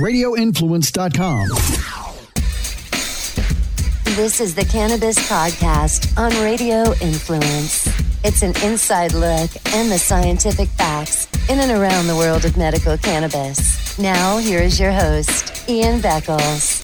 radioinfluence.com. 0.00 1.48
This 4.16 4.40
is 4.40 4.54
the 4.54 4.64
Cannabis 4.64 5.18
Podcast 5.28 6.16
on 6.18 6.30
Radio 6.42 6.92
Influence. 7.02 7.86
It's 8.24 8.42
an 8.42 8.54
inside 8.64 9.12
look 9.12 9.50
and 9.74 9.90
the 9.90 9.98
scientific 9.98 10.68
facts 10.70 11.28
in 11.48 11.58
and 11.58 11.70
around 11.70 12.06
the 12.06 12.16
world 12.16 12.44
of 12.44 12.56
medical 12.56 12.96
cannabis. 12.98 13.98
Now, 13.98 14.38
here 14.38 14.60
is 14.60 14.80
your 14.80 14.92
host, 14.92 15.68
Ian 15.68 16.00
Beckles. 16.00 16.82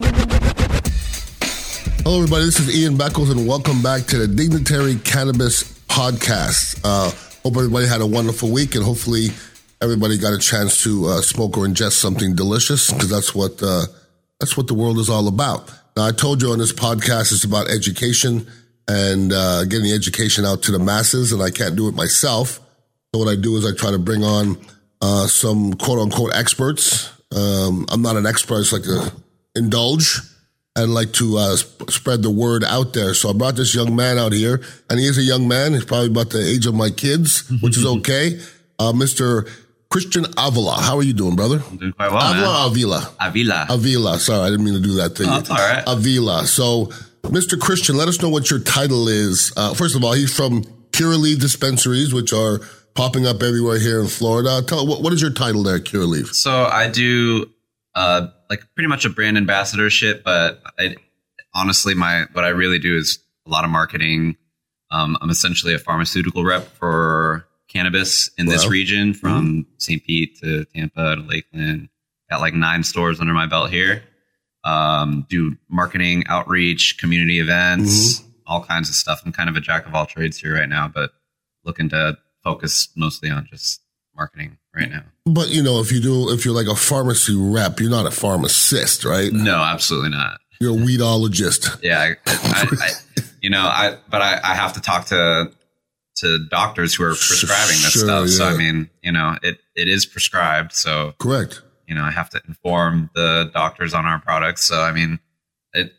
Hello, 2.03 2.19
everybody. 2.19 2.45
This 2.45 2.61
is 2.61 2.79
Ian 2.79 2.95
Beckles, 2.95 3.31
and 3.31 3.49
welcome 3.49 3.83
back 3.83 4.05
to 4.09 4.19
the 4.19 4.29
Dignitary 4.29 4.97
Cannabis 4.97 5.65
Podcast. 5.89 6.81
Uh, 6.85 7.11
hope 7.43 7.57
everybody 7.57 7.87
had 7.87 8.01
a 8.03 8.07
wonderful 8.07 8.51
week, 8.51 8.75
and 8.75 8.85
hopefully, 8.85 9.29
everybody 9.81 10.19
got 10.19 10.33
a 10.33 10.39
chance 10.39 10.83
to 10.85 11.07
uh, 11.07 11.21
smoke 11.21 11.57
or 11.57 11.67
ingest 11.67 11.93
something 11.93 12.35
delicious 12.35 12.93
because 12.93 13.11
that's 13.11 13.35
what 13.35 13.63
uh, 13.63 13.87
that's 14.41 14.57
what 14.57 14.67
the 14.67 14.75
world 14.75 14.99
is 14.99 15.09
all 15.09 15.29
about. 15.29 15.71
Now, 15.97 16.07
I 16.07 16.13
told 16.13 16.43
you 16.43 16.51
on 16.51 16.59
this 16.59 16.73
podcast 16.73 17.33
it's 17.33 17.45
about 17.45 17.71
education 17.71 18.47
and 18.89 19.33
uh, 19.33 19.65
getting 19.65 19.87
the 19.87 19.95
education 19.95 20.45
out 20.45 20.63
to 20.65 20.73
the 20.73 20.79
masses, 20.79 21.33
and 21.33 21.43
I 21.43 21.51
can't 21.51 21.77
do 21.77 21.89
it 21.89 21.95
myself. 21.95 22.61
So 23.13 23.21
what 23.21 23.29
I 23.29 23.37
do 23.37 23.57
is 23.57 23.67
I 23.67 23.75
try 23.75 23.91
to 23.91 23.99
bring 23.99 24.23
on 24.23 24.59
uh, 25.01 25.27
some 25.27 25.75
quote 25.75 25.99
unquote 25.99 26.35
experts. 26.35 27.13
Um, 27.35 27.87
I'm 27.91 28.03
not 28.03 28.17
an 28.17 28.27
expert; 28.27 28.57
I 28.57 28.61
just 28.61 28.73
like 28.73 28.83
to 28.83 29.13
indulge 29.55 30.21
and 30.77 30.93
like 30.93 31.13
to 31.15 31.39
uh, 31.39 31.57
sp- 31.57 31.91
spread 31.91 32.23
the 32.23 32.31
word 32.31 32.63
out 32.63 32.93
there. 32.93 33.15
So 33.15 33.31
I 33.31 33.33
brought 33.33 33.57
this 33.57 33.75
young 33.75 33.97
man 33.97 34.19
out 34.19 34.33
here, 34.33 34.61
and 34.91 35.01
he 35.01 35.07
is 35.07 35.19
a 35.19 35.23
young 35.23 35.49
man. 35.49 35.73
He's 35.73 35.87
probably 35.87 36.09
about 36.09 36.31
the 36.31 36.47
age 36.47 36.67
of 36.67 36.75
my 36.75 36.91
kids, 36.91 37.51
which 37.63 37.77
is 37.77 37.87
okay. 37.99 38.39
Uh, 38.79 38.93
Mr. 38.93 39.49
Christian 39.97 40.27
Avila. 40.37 40.75
How 40.79 40.99
are 40.99 41.03
you 41.03 41.15
doing, 41.15 41.37
brother? 41.37 41.63
I'm 41.71 41.79
doing 41.79 41.93
quite 41.95 42.13
well. 42.13 42.31
Avila 42.31 42.59
man. 42.59 42.71
Avila. 42.71 43.17
Avila. 43.19 43.67
Avila. 43.71 44.19
Sorry, 44.19 44.41
I 44.41 44.51
didn't 44.51 44.67
mean 44.67 44.75
to 44.75 44.81
do 44.81 44.97
that 44.97 45.17
thing. 45.17 45.27
Oh, 45.27 45.39
it's 45.39 45.49
all 45.49 45.57
right. 45.57 45.83
Avila. 45.87 46.47
So, 46.47 46.91
Mr. 47.23 47.59
Christian, 47.59 47.97
let 47.97 48.07
us 48.07 48.21
know 48.21 48.29
what 48.29 48.51
your 48.51 48.61
title 48.61 49.09
is. 49.09 49.55
Uh, 49.57 49.73
first 49.73 49.97
of 49.97 50.05
all, 50.05 50.13
he's 50.13 50.37
from 50.37 50.65
Curaleaf 50.93 51.41
Dispensaries, 51.41 52.13
which 52.13 52.35
are 52.35 52.61
popping 52.93 53.27
up 53.27 53.43
everywhere 53.43 53.79
here 53.79 53.99
in 53.99 54.07
Florida. 54.07 54.61
Tell 54.67 54.87
what, 54.87 55.01
what 55.01 55.15
is 55.15 55.23
your 55.23 55.31
title 55.31 55.63
there, 55.63 55.79
Curaleaf? 55.79 56.35
so 56.35 56.67
I 56.67 56.91
do 56.91 57.51
uh, 57.95 58.27
like 58.51 58.67
pretty 58.75 58.89
much 58.89 59.07
a 59.07 59.09
brand 59.09 59.39
ambassadorship, 59.39 60.25
but 60.25 60.61
I, 60.79 60.97
honestly, 61.55 61.95
my 61.95 62.27
what 62.35 62.45
I 62.45 62.49
really 62.49 62.79
do 62.79 62.99
is 62.99 63.19
a 63.47 63.51
lot 63.51 63.65
of 63.65 63.71
marketing. 63.71 64.37
Um, 64.91 65.17
I'm 65.23 65.31
essentially 65.31 65.73
a 65.73 65.79
pharmaceutical 65.79 66.45
rep 66.45 66.69
for 66.77 67.49
cannabis 67.77 68.31
in 68.39 68.47
this 68.47 68.67
region, 68.67 69.13
from 69.13 69.67
St. 69.79 70.03
Pete 70.05 70.39
to 70.41 70.65
Tampa 70.67 71.17
to 71.17 71.23
Lakeland. 71.23 71.89
Got 72.31 72.41
like 72.41 72.55
nine 72.55 72.83
stores 72.83 73.21
under 73.21 73.35
my 73.35 73.47
belt 73.47 73.71
here. 73.71 74.03
Um, 74.65 75.27
do 75.29 75.57
marketing, 75.69 76.25
outreach, 76.27 76.99
community 76.99 77.39
events, 77.39 78.25
all 78.47 78.65
kinds 78.65 78.89
of 78.89 78.95
stuff. 78.97 79.23
I'm 79.25 79.33
kind 79.33 79.49
of 79.49 79.57
a 79.57 79.61
jack 79.61 79.87
of 79.87 79.95
all 79.95 80.07
trades 80.07 80.39
here 80.39 80.55
right 80.55 80.69
now, 80.69 80.89
but 80.89 81.13
looking 81.65 81.89
to 81.91 82.19
focus 82.43 82.89
mostly 82.97 83.31
on 83.31 83.47
just 83.49 83.83
marketing 84.17 84.59
right 84.75 84.91
now. 84.91 85.05
But 85.27 85.51
you 85.51 85.63
know, 85.63 85.81
if 85.81 85.93
you 85.93 86.01
do, 86.01 86.33
if 86.33 86.45
you're 86.45 86.55
like 86.55 86.67
a 86.67 86.75
pharmacy 86.75 87.35
rep, 87.37 87.79
you're 87.79 87.91
not 87.91 88.07
a 88.07 88.11
pharmacist, 88.11 89.05
right? 89.05 89.33
No, 89.33 89.57
absolutely 89.57 90.11
not. 90.11 90.41
You're 90.61 90.75
a 90.75 90.79
weedologist. 90.79 91.81
Yeah, 91.83 92.01
I, 92.01 92.17
I, 92.27 92.67
I 92.81 92.91
you 93.43 93.51
know, 93.51 93.61
I 93.61 93.99
but 94.09 94.23
I, 94.23 94.41
I 94.43 94.55
have 94.55 94.73
to 94.73 94.81
talk 94.81 95.07
to 95.07 95.53
to 96.17 96.47
doctors 96.49 96.95
who 96.95 97.05
are 97.05 97.11
prescribing 97.11 97.77
this 97.83 97.93
Sure, 97.93 98.05
stuff. 98.05 98.29
So. 98.29 98.45
I 98.47 98.57
mean, 98.57 98.91
you 99.03 99.13
know, 99.13 99.37
it 99.43 99.59
it 99.75 99.89
is 99.89 100.07
prescribed. 100.07 100.73
So 100.73 101.15
Correct. 101.19 101.63
you 101.87 101.95
know, 101.95 102.03
I 102.05 102.11
have 102.11 102.31
to 102.31 102.41
inform 102.49 103.11
the 103.15 103.51
doctors 103.53 103.95
on 103.95 104.07
our 104.07 104.19
products. 104.19 104.63
So 104.65 104.81
I 104.83 104.93
mean, 104.93 105.19
it 105.73 105.93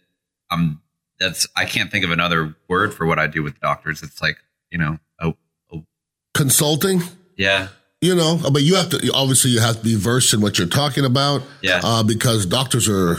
I'm 0.52 0.82
that's 1.20 1.48
I 1.56 1.66
can't 1.66 1.92
think 1.92 2.06
of 2.06 2.12
another 2.12 2.56
word 2.68 2.94
for 2.94 3.06
what 3.06 3.20
I 3.20 3.28
do 3.28 3.44
with 3.44 3.60
doctors. 3.60 4.04
It's 4.04 4.22
like 4.22 4.38
you 4.72 4.78
know, 4.78 4.98
oh, 5.22 5.36
oh 5.74 5.86
Consulting. 6.34 7.02
yeah, 7.38 7.70
You 8.02 8.16
know, 8.16 8.40
but 8.52 8.62
you 8.64 8.76
have 8.76 8.90
to 8.90 9.12
obviously 9.14 9.52
you 9.52 9.60
have 9.62 9.78
to 9.78 9.84
be 9.84 9.96
versed 9.96 10.34
in 10.34 10.42
what 10.42 10.58
you're 10.60 10.68
talking 10.68 11.06
about. 11.06 11.42
Yeah. 11.62 11.80
Uh, 11.84 12.04
because 12.04 12.46
doctors 12.46 12.88
are, 12.90 13.18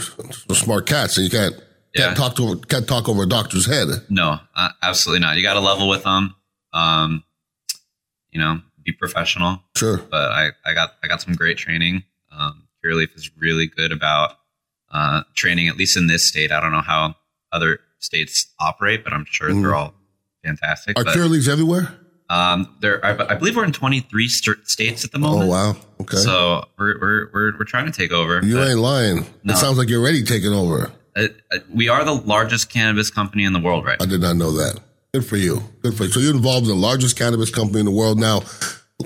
smart 0.53 0.85
cats, 0.85 1.17
and 1.17 1.25
you 1.25 1.29
can't 1.31 1.55
can't 1.95 2.11
Yeah. 2.11 2.13
talk 2.13 2.35
to 2.35 2.55
can't 2.67 2.87
talk 2.87 3.09
over 3.09 3.23
a 3.23 3.25
doctor's 3.27 3.65
head. 3.65 3.87
no, 4.09 4.39
uh, 4.55 4.69
absolutely 4.81 5.21
not. 5.21 5.35
You 5.37 5.43
got 5.43 5.55
to 5.55 5.59
level 5.59 5.89
with 5.89 6.03
them. 6.03 6.35
Um, 6.73 7.23
you 8.31 8.39
know, 8.39 8.61
be 8.83 8.91
professional. 8.91 9.61
Sure. 9.75 9.97
but 9.97 10.31
I, 10.31 10.49
I 10.65 10.73
got 10.73 10.95
I 11.03 11.07
got 11.07 11.21
some 11.21 11.33
great 11.33 11.57
training. 11.57 12.03
Um, 12.31 12.67
Curaleaf 12.83 13.15
is 13.15 13.29
really 13.37 13.67
good 13.67 13.91
about 13.91 14.37
uh, 14.91 15.23
training, 15.35 15.67
at 15.67 15.77
least 15.77 15.97
in 15.97 16.07
this 16.07 16.23
state. 16.23 16.51
I 16.51 16.59
don't 16.59 16.71
know 16.71 16.81
how 16.81 17.15
other 17.51 17.79
states 17.99 18.47
operate, 18.59 19.03
but 19.03 19.13
I'm 19.13 19.25
sure 19.25 19.53
they're 19.53 19.75
all 19.75 19.93
fantastic. 20.43 20.97
Are 20.97 21.03
but, 21.03 21.15
everywhere? 21.17 21.93
um, 22.29 22.75
there, 22.79 23.03
I, 23.05 23.33
I 23.33 23.35
believe 23.35 23.55
we're 23.55 23.65
in 23.65 23.73
23 23.73 24.27
st- 24.27 24.67
states 24.67 25.03
at 25.03 25.11
the 25.11 25.19
moment. 25.19 25.49
Oh 25.49 25.51
wow. 25.51 25.75
Okay. 26.01 26.17
So 26.17 26.65
we're, 26.77 26.99
we're 26.99 27.29
we're 27.33 27.57
we're 27.57 27.65
trying 27.65 27.85
to 27.85 27.91
take 27.91 28.11
over. 28.11 28.43
you 28.43 28.61
ain't 28.61 28.79
lying. 28.79 29.25
No. 29.43 29.53
It 29.53 29.57
sounds 29.57 29.77
like 29.77 29.89
you're 29.89 30.01
already 30.01 30.23
taking 30.23 30.53
over. 30.53 30.91
uh, 31.15 31.27
uh, 31.51 31.57
we 31.73 31.89
are 31.89 32.03
the 32.05 32.13
largest 32.13 32.69
cannabis 32.69 33.09
company 33.09 33.43
in 33.43 33.53
the 33.53 33.59
world 33.59 33.85
right 33.85 34.01
I 34.01 34.05
did 34.05 34.21
not 34.21 34.35
know 34.35 34.51
that. 34.53 34.79
Good 35.13 35.25
for 35.25 35.37
you. 35.37 35.63
Good 35.81 35.95
for 35.95 36.03
you. 36.03 36.09
So 36.11 36.19
you're 36.19 36.35
involved 36.35 36.67
in 36.67 36.75
the 36.75 36.79
largest 36.87 37.17
cannabis 37.17 37.49
company 37.49 37.79
in 37.79 37.85
the 37.85 37.91
world 37.91 38.19
now. 38.19 38.41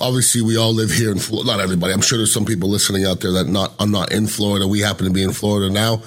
Obviously, 0.02 0.42
we 0.42 0.58
all 0.58 0.74
live 0.74 0.92
here 0.92 1.12
in 1.12 1.20
Florida. 1.20 1.52
Not 1.52 1.60
everybody. 1.62 1.94
I'm 1.94 2.02
sure 2.02 2.18
there's 2.18 2.34
some 2.34 2.46
people 2.46 2.68
listening 2.68 3.06
out 3.06 3.22
there 3.22 3.32
that 3.34 3.48
not 3.48 3.74
are 3.80 3.88
not 3.88 4.12
in 4.12 4.28
Florida. 4.28 4.68
We 4.68 4.82
happen 4.82 5.06
to 5.06 5.14
be 5.14 5.24
in 5.24 5.32
Florida 5.32 5.72
now. 5.72 6.02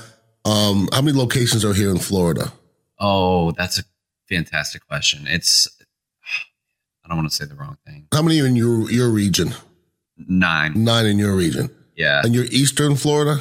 Um, 0.44 0.88
how 0.92 1.02
many 1.02 1.16
locations 1.16 1.64
are 1.64 1.72
here 1.72 1.90
in 1.90 1.98
Florida? 1.98 2.52
Oh, 2.98 3.52
that's 3.52 3.78
a 3.78 3.84
fantastic 4.28 4.86
question. 4.86 5.26
It's 5.26 5.68
I 7.04 7.08
don't 7.08 7.16
want 7.16 7.30
to 7.30 7.34
say 7.34 7.44
the 7.46 7.54
wrong 7.54 7.78
thing. 7.86 8.08
How 8.12 8.22
many 8.22 8.40
are 8.40 8.46
in 8.46 8.56
your 8.56 8.90
your 8.90 9.08
region? 9.08 9.54
Nine. 10.18 10.84
Nine 10.84 11.06
in 11.06 11.18
your 11.18 11.34
region. 11.34 11.70
Yeah. 11.96 12.20
And 12.24 12.34
you're 12.34 12.44
Eastern 12.46 12.96
Florida? 12.96 13.40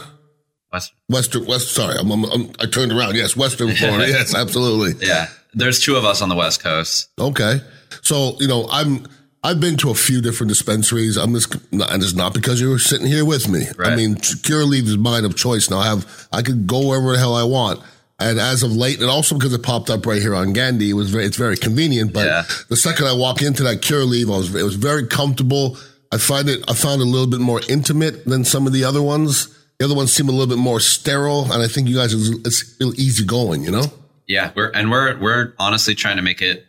West, 0.71 0.93
Western, 1.07 1.45
West, 1.45 1.73
sorry, 1.73 1.95
I'm, 1.97 2.11
I'm, 2.11 2.25
I'm- 2.25 2.51
i 2.59 2.65
turned 2.65 2.91
around. 2.91 3.15
Yes, 3.15 3.35
Western 3.35 3.73
Florida. 3.75 4.07
yes, 4.09 4.35
absolutely. 4.35 5.05
Yeah, 5.07 5.27
there's 5.55 5.79
two 5.79 5.95
of 5.95 6.05
us 6.05 6.21
on 6.21 6.29
the 6.29 6.35
West 6.35 6.61
Coast. 6.61 7.09
Okay. 7.19 7.61
So, 8.01 8.35
you 8.39 8.47
know, 8.47 8.67
I'm, 8.69 9.07
I've 9.43 9.59
been 9.59 9.77
to 9.77 9.89
a 9.89 9.95
few 9.95 10.21
different 10.21 10.49
dispensaries. 10.49 11.17
I'm 11.17 11.33
just, 11.33 11.53
and 11.71 12.03
it's 12.03 12.13
not 12.13 12.33
because 12.33 12.59
you're 12.61 12.79
sitting 12.79 13.07
here 13.07 13.25
with 13.25 13.47
me. 13.49 13.65
I 13.67 13.71
Right. 13.89 13.95
mean, 13.97 14.15
Curaleaf 14.15 14.83
is 14.83 14.97
mine 14.97 15.23
of 15.25 15.35
choice 15.35 15.69
now. 15.69 15.77
I 15.79 15.85
have, 15.87 16.27
I 16.31 16.41
could 16.41 16.67
go 16.67 16.87
wherever 16.89 17.11
the 17.13 17.17
hell 17.19 17.35
I 17.35 17.43
want. 17.43 17.79
And 18.17 18.39
as 18.39 18.63
of 18.63 18.71
late, 18.71 19.01
and 19.01 19.09
also 19.09 19.35
because 19.35 19.53
it 19.53 19.61
popped 19.61 19.89
up 19.89 20.05
right 20.05 20.21
here 20.21 20.33
on 20.35 20.53
Gandy, 20.53 20.89
it 20.89 20.93
was 20.93 21.09
very, 21.09 21.25
it's 21.25 21.35
very 21.37 21.57
convenient. 21.57 22.13
But 22.13 22.25
Yeah. 22.27 22.43
the 22.69 22.77
second 22.77 23.07
I 23.07 23.13
walk 23.13 23.41
into 23.41 23.63
that 23.63 23.81
Cure 23.81 24.01
Curaleaf, 24.05 24.33
I 24.33 24.37
was, 24.37 24.55
it 24.55 24.63
was 24.63 24.75
very 24.75 25.05
comfortable. 25.07 25.77
I 26.11 26.17
find 26.17 26.47
it, 26.49 26.63
I 26.69 26.73
found 26.73 27.01
it 27.01 27.05
a 27.07 27.09
little 27.09 27.27
bit 27.27 27.41
more 27.41 27.61
intimate 27.67 28.25
than 28.25 28.45
some 28.45 28.67
of 28.67 28.73
the 28.73 28.83
other 28.85 29.01
ones. 29.01 29.47
The 29.79 29.85
other 29.85 29.95
ones 29.95 30.13
seem 30.13 30.29
a 30.29 30.31
little 30.31 30.47
bit 30.47 30.57
more 30.57 30.79
sterile. 30.79 31.51
And 31.51 31.61
I 31.61 31.67
think 31.67 31.89
you 31.89 31.95
guys, 31.95 32.13
it's, 32.13 32.73
it's 32.79 32.99
easy 32.99 33.25
going, 33.25 33.63
you 33.63 33.71
know? 33.71 33.83
Yeah, 34.27 34.51
we're 34.55 34.69
and 34.71 34.89
we're 34.89 35.17
we're 35.19 35.53
honestly 35.59 35.95
trying 35.95 36.17
to 36.17 36.21
make 36.23 36.41
it 36.41 36.65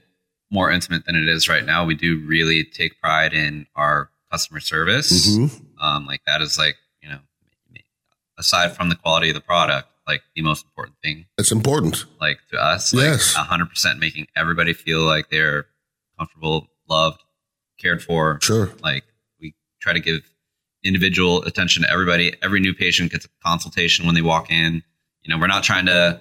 more 0.50 0.71
intimate 0.71 1.05
than 1.06 1.17
it 1.17 1.28
is 1.28 1.49
right 1.49 1.65
now. 1.65 1.84
We 1.84 1.94
do 1.94 2.21
really 2.27 2.65
take 2.65 3.00
pride 3.00 3.33
in 3.33 3.67
our 3.75 4.11
customer 4.31 4.61
service. 4.61 5.37
Mhm. 5.37 5.65
Um, 5.81 6.06
like 6.06 6.22
that 6.27 6.41
is 6.43 6.59
like 6.59 6.77
you 7.03 7.09
know, 7.09 7.19
aside 8.39 8.77
from 8.77 8.89
the 8.89 8.97
quality 8.97 9.28
of 9.31 9.34
the 9.34 9.41
product, 9.41 9.89
like 10.06 10.22
the 10.34 10.43
most 10.43 10.65
important 10.65 10.97
thing, 11.03 11.27
It's 11.39 11.50
important. 11.53 12.05
like 12.21 12.39
to 12.50 12.59
us, 12.62 12.93
like 12.93 13.05
Yes. 13.05 13.34
hundred 13.34 13.67
percent 13.71 13.99
making 13.99 14.27
everybody 14.37 14.73
feel 14.73 15.03
like 15.03 15.31
they're 15.31 15.67
comfortable, 16.19 16.69
loved, 16.88 17.23
cared 17.78 18.03
for. 18.03 18.38
Sure. 18.43 18.73
Like 18.83 19.05
we 19.41 19.55
try 19.81 19.93
to 19.93 20.00
give 20.00 20.21
individual 20.84 21.43
attention 21.44 21.83
to 21.83 21.91
everybody. 21.91 22.34
Every 22.43 22.61
new 22.61 22.75
patient 22.75 23.11
gets 23.12 23.25
a 23.25 23.28
consultation 23.44 24.06
when 24.06 24.14
they 24.14 24.23
walk 24.23 24.50
in. 24.50 24.82
You 25.23 25.31
know, 25.35 25.38
we're 25.38 25.47
not 25.49 25.64
trying 25.64 25.87
to, 25.87 26.20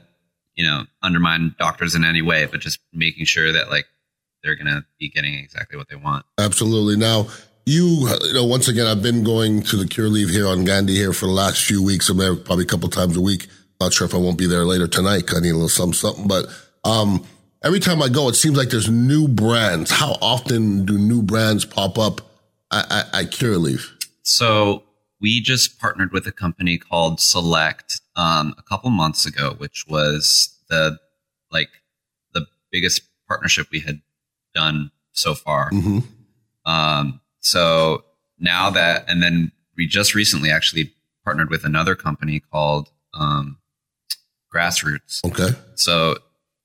you 0.55 0.65
know, 0.65 0.85
undermine 1.01 1.55
doctors 1.59 1.95
in 1.95 2.03
any 2.03 2.21
way, 2.21 2.45
but 2.45 2.59
just 2.59 2.79
making 2.93 3.25
sure 3.25 3.51
that 3.51 3.69
like 3.69 3.85
they're 4.43 4.55
going 4.55 4.67
to 4.67 4.85
be 4.99 5.09
getting 5.09 5.33
exactly 5.33 5.77
what 5.77 5.89
they 5.89 5.95
want. 5.95 6.25
Absolutely. 6.39 6.95
Now, 6.95 7.27
you, 7.65 8.07
you 8.23 8.33
know, 8.33 8.45
once 8.45 8.67
again, 8.67 8.85
I've 8.85 9.01
been 9.01 9.23
going 9.23 9.63
to 9.63 9.77
the 9.77 9.85
Curaleaf 9.85 10.29
here 10.29 10.47
on 10.47 10.63
Gandy 10.63 10.93
here 10.93 11.13
for 11.13 11.25
the 11.25 11.31
last 11.31 11.63
few 11.63 11.83
weeks. 11.83 12.09
I'm 12.09 12.17
there 12.17 12.35
probably 12.35 12.63
a 12.63 12.67
couple 12.67 12.89
times 12.89 13.17
a 13.17 13.21
week. 13.21 13.47
Not 13.81 13.91
sure 13.91 14.05
if 14.05 14.13
I 14.13 14.17
won't 14.17 14.37
be 14.37 14.47
there 14.47 14.63
later 14.63 14.87
tonight. 14.87 15.23
I 15.35 15.39
need 15.39 15.49
a 15.49 15.53
little 15.53 15.67
something, 15.67 15.93
something. 15.93 16.27
But 16.27 16.45
um, 16.83 17.25
every 17.63 17.79
time 17.79 18.01
I 18.01 18.07
go, 18.07 18.29
it 18.29 18.35
seems 18.35 18.55
like 18.55 18.69
there's 18.69 18.89
new 18.89 19.27
brands. 19.27 19.91
How 19.91 20.11
often 20.21 20.85
do 20.85 20.97
new 20.97 21.21
brands 21.21 21.65
pop 21.65 21.97
up 21.97 22.21
at, 22.71 22.91
at, 22.91 23.15
at 23.15 23.31
Curaleaf? 23.31 23.91
So 24.21 24.83
we 25.21 25.39
just 25.41 25.79
partnered 25.79 26.11
with 26.11 26.27
a 26.27 26.31
company 26.31 26.77
called 26.77 27.19
Select 27.19 28.01
um, 28.15 28.53
a 28.57 28.63
couple 28.63 28.89
months 28.89 29.25
ago, 29.25 29.55
which 29.57 29.85
was 29.87 30.57
the 30.69 30.97
like 31.51 31.69
the 32.33 32.45
biggest 32.71 33.01
partnership 33.27 33.67
we 33.71 33.79
had 33.79 34.01
done 34.53 34.91
so 35.11 35.33
far. 35.33 35.69
hmm 35.69 35.99
Um, 36.65 37.21
so 37.39 38.03
now 38.39 38.69
that, 38.71 39.05
and 39.07 39.21
then 39.21 39.51
we 39.77 39.87
just 39.87 40.15
recently 40.15 40.49
actually 40.49 40.93
partnered 41.23 41.49
with 41.49 41.63
another 41.63 41.95
company 41.95 42.39
called 42.39 42.89
um, 43.13 43.57
Grassroots. 44.53 45.23
Okay. 45.25 45.57
So, 45.75 46.17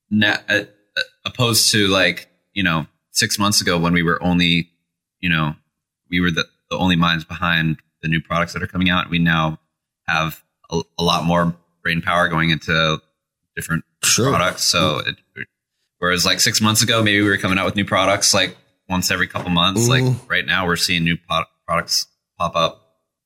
na- 0.09 0.37
uh, 0.49 0.63
uh, 0.97 1.01
opposed 1.25 1.71
to 1.71 1.87
like 1.87 2.29
you 2.53 2.63
know 2.63 2.87
six 3.11 3.37
months 3.39 3.61
ago 3.61 3.77
when 3.77 3.93
we 3.93 4.03
were 4.03 4.21
only 4.23 4.69
you 5.19 5.29
know 5.29 5.55
we 6.09 6.19
were 6.19 6.31
the, 6.31 6.45
the 6.69 6.77
only 6.77 6.95
minds 6.95 7.23
behind 7.23 7.77
the 8.01 8.07
new 8.09 8.21
products 8.21 8.53
that 8.53 8.63
are 8.63 8.67
coming 8.67 8.89
out. 8.89 9.09
We 9.09 9.19
now 9.19 9.59
have 10.07 10.43
a, 10.69 10.81
a 10.97 11.03
lot 11.03 11.23
more 11.25 11.55
brain 11.83 12.01
power 12.01 12.27
going 12.27 12.49
into 12.49 12.99
different 13.55 13.83
Sure. 14.03 14.29
products. 14.29 14.63
So, 14.63 14.99
it, 15.05 15.15
whereas 15.99 16.25
like 16.25 16.39
six 16.39 16.59
months 16.61 16.81
ago, 16.81 17.03
maybe 17.03 17.21
we 17.21 17.29
were 17.29 17.37
coming 17.37 17.57
out 17.59 17.65
with 17.65 17.75
new 17.75 17.85
products 17.85 18.33
like 18.33 18.57
once 18.89 19.11
every 19.11 19.27
couple 19.27 19.49
months. 19.51 19.87
Mhm. 19.87 19.89
Like 19.89 20.29
right 20.29 20.45
now, 20.45 20.65
we're 20.65 20.75
seeing 20.75 21.03
new 21.03 21.17
pod- 21.17 21.45
products 21.67 22.07
pop 22.37 22.55
up 22.55 22.77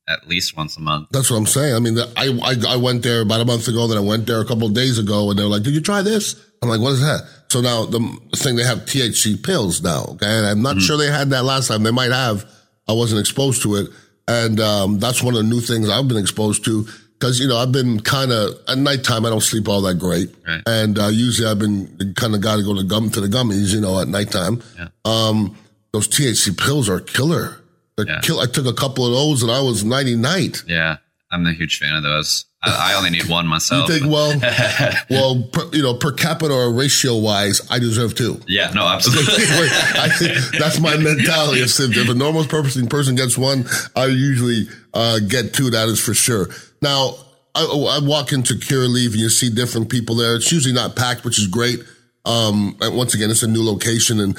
at 0.08 0.28
least 0.28 0.56
once 0.56 0.78
a 0.78 0.82
month. 0.82 1.08
That's 1.12 1.32
what 1.32 1.38
I'm 1.38 1.46
saying. 1.48 1.74
I 1.76 1.80
mean, 1.80 1.96
the, 1.96 2.12
I, 2.16 2.28
I 2.44 2.74
I 2.74 2.76
went 2.76 3.02
there 3.04 3.22
about 3.22 3.42
a 3.42 3.46
month 3.46 3.68
ago. 3.68 3.88
Then 3.88 3.98
I 3.98 4.02
went 4.02 4.28
there 4.28 4.40
a 4.42 4.46
couple 4.46 4.68
of 4.68 4.74
days 4.74 5.00
ago, 5.00 5.30
and 5.30 5.40
they're 5.40 5.48
like, 5.48 5.64
"Did 5.64 5.74
you 5.74 5.82
try 5.82 6.02
this?" 6.02 6.36
I'm 6.62 6.70
like, 6.70 6.82
"What 6.82 6.92
is 6.94 7.02
that?" 7.02 7.22
So 7.48 7.62
now 7.62 7.86
the 7.86 8.00
thing 8.36 8.56
they 8.58 8.64
have 8.66 8.80
THC 8.86 9.42
pills 9.42 9.82
now. 9.82 10.04
Okay, 10.12 10.28
and 10.28 10.46
I'm 10.46 10.62
not 10.62 10.80
sure 10.82 10.98
they 10.98 11.08
had 11.10 11.30
that 11.32 11.44
last 11.46 11.70
time. 11.70 11.84
They 11.84 11.92
might 11.92 12.12
have. 12.12 12.46
I 12.88 12.94
wasn't 12.94 13.20
exposed 13.22 13.64
to 13.64 13.76
it, 13.78 13.90
and 14.28 14.60
um, 14.60 15.00
that's 15.00 15.22
one 15.24 15.36
of 15.36 15.44
the 15.44 15.50
new 15.50 15.62
things 15.62 15.90
I've 15.90 16.08
been 16.08 16.18
exposed 16.18 16.66
to. 16.66 16.88
Because 17.18 17.40
you 17.40 17.48
know 17.48 17.58
I've 17.58 17.72
been 17.72 18.02
kind 18.02 18.32
of 18.34 18.56
at 18.68 18.78
nighttime 18.78 19.26
I 19.26 19.30
don't 19.30 19.40
sleep 19.42 19.70
all 19.70 19.82
that 19.84 19.96
great, 20.00 20.36
Right. 20.46 20.62
and 20.68 21.00
uh, 21.00 21.08
usually 21.08 21.48
I've 21.50 21.60
been 21.60 22.14
kind 22.18 22.36
of 22.36 22.42
got 22.42 22.58
to 22.58 22.64
go 22.64 22.76
to 22.76 22.84
gum 22.84 23.10
to 23.12 23.22
the 23.22 23.28
gummies, 23.28 23.74
you 23.74 23.80
know, 23.80 24.00
at 24.02 24.10
nighttime. 24.10 24.62
Yeah. 24.78 24.88
Um, 25.06 25.58
those 25.94 26.10
THC 26.10 26.58
pills 26.58 26.90
are 26.90 27.00
killer. 27.00 27.62
They're 27.96 28.06
Yeah. 28.06 28.20
kill. 28.22 28.42
I 28.42 28.48
took 28.48 28.66
a 28.66 28.74
couple 28.74 29.06
of 29.06 29.14
those 29.14 29.42
and 29.44 29.50
I 29.52 29.62
was 29.62 29.86
nighty 29.86 30.18
night. 30.18 30.64
Yeah, 30.68 30.98
I'm 31.32 31.46
a 31.48 31.54
huge 31.54 31.80
fan 31.80 31.96
of 31.96 32.04
those. 32.04 32.46
I, 32.64 32.94
I 32.94 32.98
only 32.98 33.10
need 33.10 33.28
one 33.28 33.46
You 33.46 33.50
myself. 33.52 33.90
think, 33.90 34.06
well, 34.06 34.34
well, 35.10 35.50
per, 35.52 35.70
you 35.76 35.84
know, 35.84 35.96
per 35.96 36.12
capita 36.12 36.54
or 36.54 36.74
ratio 36.74 37.18
wise, 37.18 37.62
I 37.70 37.80
deserve 37.80 38.16
two. 38.16 38.40
yeah, 38.48 38.72
no, 38.72 38.88
absolutely. 38.88 39.44
I 40.00 40.10
think 40.10 40.38
that's 40.60 40.80
my 40.80 40.98
mentality. 40.98 41.62
If, 41.62 41.80
if 41.80 42.10
a 42.10 42.14
normal 42.14 42.46
person 42.46 42.88
person 42.88 43.16
gets 43.16 43.38
one, 43.38 43.66
I 43.96 44.06
usually 44.06 44.68
uh, 44.94 45.20
get 45.28 45.54
two. 45.54 45.70
That 45.72 45.90
is 45.90 46.00
for 46.00 46.14
sure. 46.14 46.50
Now, 46.82 47.16
I, 47.54 47.64
I 47.64 48.00
walk 48.06 48.32
into 48.34 48.54
Curaleaf 48.56 49.08
and 49.08 49.16
you 49.16 49.30
see 49.30 49.50
different 49.50 49.90
people 49.90 50.16
there. 50.16 50.36
It's 50.36 50.52
usually 50.52 50.74
not 50.74 50.96
packed, 50.96 51.24
which 51.26 51.40
is 51.40 51.48
great. 51.48 51.80
Um, 52.26 52.76
and 52.82 52.98
once 52.98 53.14
again, 53.14 53.30
it's 53.30 53.44
a 53.44 53.48
new 53.48 53.64
location 53.64 54.20
and 54.20 54.38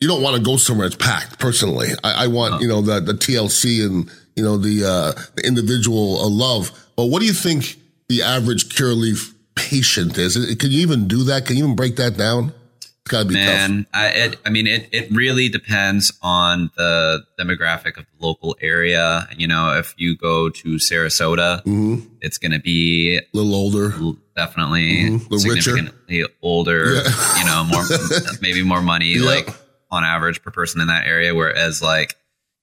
you 0.00 0.06
don't 0.08 0.22
want 0.22 0.36
to 0.36 0.42
go 0.42 0.56
somewhere 0.56 0.86
it's 0.86 0.96
packed. 0.96 1.38
Personally, 1.38 1.88
I, 2.04 2.24
I 2.24 2.26
want 2.28 2.62
you 2.62 2.68
know 2.68 2.80
the 2.82 3.00
the 3.00 3.12
TLC 3.14 3.84
and 3.84 4.10
you 4.36 4.44
know 4.44 4.56
the 4.56 4.84
uh, 4.84 5.12
the 5.36 5.46
individual 5.46 6.18
uh, 6.20 6.28
love. 6.28 6.70
But 6.96 7.06
what 7.06 7.20
do 7.20 7.26
you 7.26 7.32
think 7.34 7.76
the 8.08 8.22
average 8.22 8.68
Curaleaf 8.68 9.34
patient 9.54 10.16
is? 10.18 10.34
Can 10.56 10.70
you 10.70 10.80
even 10.80 11.08
do 11.08 11.24
that? 11.24 11.46
Can 11.46 11.56
you 11.56 11.64
even 11.64 11.76
break 11.76 11.96
that 11.96 12.16
down? 12.16 12.52
It's 12.78 13.12
got 13.12 13.22
to 13.22 13.28
be 13.28 13.34
tough. 13.34 13.44
Man, 13.44 13.86
I, 13.94 14.06
it, 14.08 14.36
I 14.44 14.50
mean, 14.50 14.66
it, 14.66 14.88
it 14.90 15.10
really 15.12 15.48
depends 15.48 16.12
on 16.22 16.70
the 16.76 17.24
demographic 17.38 17.96
of 17.98 18.04
the 18.18 18.26
local 18.26 18.56
area. 18.60 19.28
You 19.36 19.46
know, 19.46 19.78
if 19.78 19.94
you 19.96 20.16
go 20.16 20.50
to 20.50 20.68
Sarasota, 20.76 21.62
hmm 21.62 21.96
it's 22.20 22.38
going 22.38 22.50
to 22.52 22.58
be 22.58 23.18
A 23.18 23.22
little 23.32 23.54
older. 23.54 23.92
l- 23.92 24.16
definitely 24.34 25.04
Mhm. 25.04 25.28
The 25.28 25.48
richer. 25.48 25.62
significantly 25.62 26.24
older. 26.42 26.94
Yeah. 26.94 27.38
You 27.38 27.44
know, 27.46 27.64
more 27.64 27.84
maybe 28.40 28.62
more 28.64 28.82
money, 28.82 29.12
Yeah. 29.14 29.24
like 29.26 29.48
on 29.92 30.02
average 30.02 30.42
per 30.42 30.50
person 30.50 30.80
in 30.80 30.88
that 30.88 31.06
area. 31.06 31.32
Whereas, 31.32 31.80
like 31.80 32.16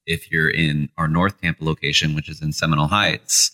if 0.05 0.31
you're 0.31 0.49
in 0.49 0.89
our 0.97 1.07
North 1.07 1.39
Tampa 1.41 1.63
location, 1.63 2.15
which 2.15 2.29
is 2.29 2.41
in 2.41 2.51
Seminole 2.53 2.87
Heights, 2.87 3.51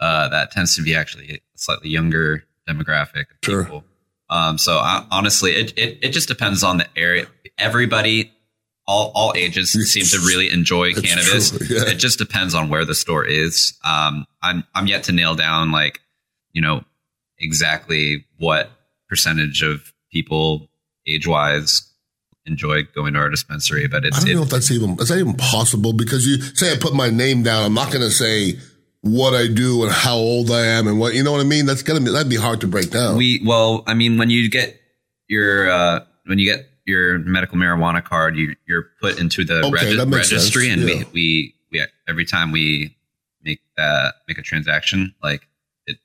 uh, 0.00 0.28
that 0.28 0.50
tends 0.50 0.74
to 0.76 0.82
be 0.82 0.94
actually 0.94 1.30
a 1.34 1.38
slightly 1.56 1.88
younger 1.90 2.44
demographic 2.68 3.22
of 3.30 3.36
Sure. 3.44 3.64
people. 3.64 3.84
Um, 4.30 4.58
so 4.58 4.78
I, 4.78 5.06
honestly, 5.10 5.52
it, 5.52 5.72
it 5.78 5.98
it 6.02 6.08
just 6.10 6.28
depends 6.28 6.62
on 6.64 6.78
the 6.78 6.86
area. 6.96 7.26
Everybody, 7.58 8.32
all 8.86 9.12
all 9.14 9.32
ages 9.36 9.70
seem 9.92 10.04
to 10.06 10.18
really 10.26 10.50
enjoy 10.50 10.94
cannabis. 10.94 11.50
true, 11.50 11.66
yeah. 11.70 11.90
It 11.90 11.96
just 11.96 12.18
depends 12.18 12.54
on 12.54 12.68
where 12.70 12.84
the 12.84 12.94
store 12.94 13.24
is. 13.24 13.78
Um, 13.84 14.26
I'm 14.42 14.64
I'm 14.74 14.86
yet 14.86 15.04
to 15.04 15.12
nail 15.12 15.34
down 15.34 15.70
like 15.72 16.00
you 16.52 16.62
know 16.62 16.84
exactly 17.38 18.24
what 18.38 18.70
percentage 19.08 19.62
of 19.62 19.92
people 20.10 20.68
age 21.06 21.26
wise 21.26 21.90
enjoy 22.46 22.82
going 22.94 23.14
to 23.14 23.20
our 23.20 23.30
dispensary, 23.30 23.86
but 23.88 24.04
it's 24.04 24.18
I 24.18 24.20
don't 24.20 24.28
it, 24.30 24.34
know 24.34 24.42
if 24.42 24.50
that's 24.50 24.70
even 24.70 24.98
is 25.00 25.08
that 25.08 25.18
even 25.18 25.34
possible 25.34 25.92
because 25.92 26.26
you 26.26 26.40
say 26.40 26.72
I 26.72 26.76
put 26.76 26.94
my 26.94 27.10
name 27.10 27.42
down. 27.42 27.64
I'm 27.64 27.74
not 27.74 27.90
going 27.90 28.02
to 28.04 28.10
say 28.10 28.58
what 29.00 29.34
I 29.34 29.46
do 29.48 29.82
and 29.84 29.92
how 29.92 30.16
old 30.16 30.50
I 30.50 30.64
am 30.64 30.86
and 30.86 30.98
what 30.98 31.14
you 31.14 31.22
know 31.22 31.32
what 31.32 31.40
I 31.40 31.44
mean. 31.44 31.66
That's 31.66 31.82
gonna 31.82 32.00
be 32.00 32.10
that'd 32.10 32.28
be 32.28 32.36
hard 32.36 32.62
to 32.62 32.66
break 32.66 32.90
down. 32.90 33.16
we 33.16 33.42
well, 33.44 33.84
I 33.86 33.92
mean, 33.94 34.16
when 34.16 34.30
you 34.30 34.48
get 34.50 34.80
your 35.28 35.70
uh, 35.70 36.04
when 36.24 36.38
you 36.38 36.46
get 36.50 36.70
your 36.86 37.18
medical 37.18 37.58
marijuana 37.58 38.02
card, 38.02 38.36
you 38.36 38.56
you're 38.66 38.86
put 39.02 39.18
into 39.18 39.44
the 39.44 39.64
Okay, 39.66 39.94
regi- 39.96 40.10
registry, 40.10 40.68
sense, 40.68 40.80
and 40.80 40.88
yeah. 40.88 40.96
we, 40.96 41.04
we 41.12 41.54
we 41.70 41.86
every 42.08 42.24
time 42.24 42.50
we 42.50 42.96
make 43.42 43.60
that 43.76 44.14
make 44.26 44.38
a 44.38 44.42
transaction, 44.42 45.14
like 45.22 45.46
it, 45.86 45.98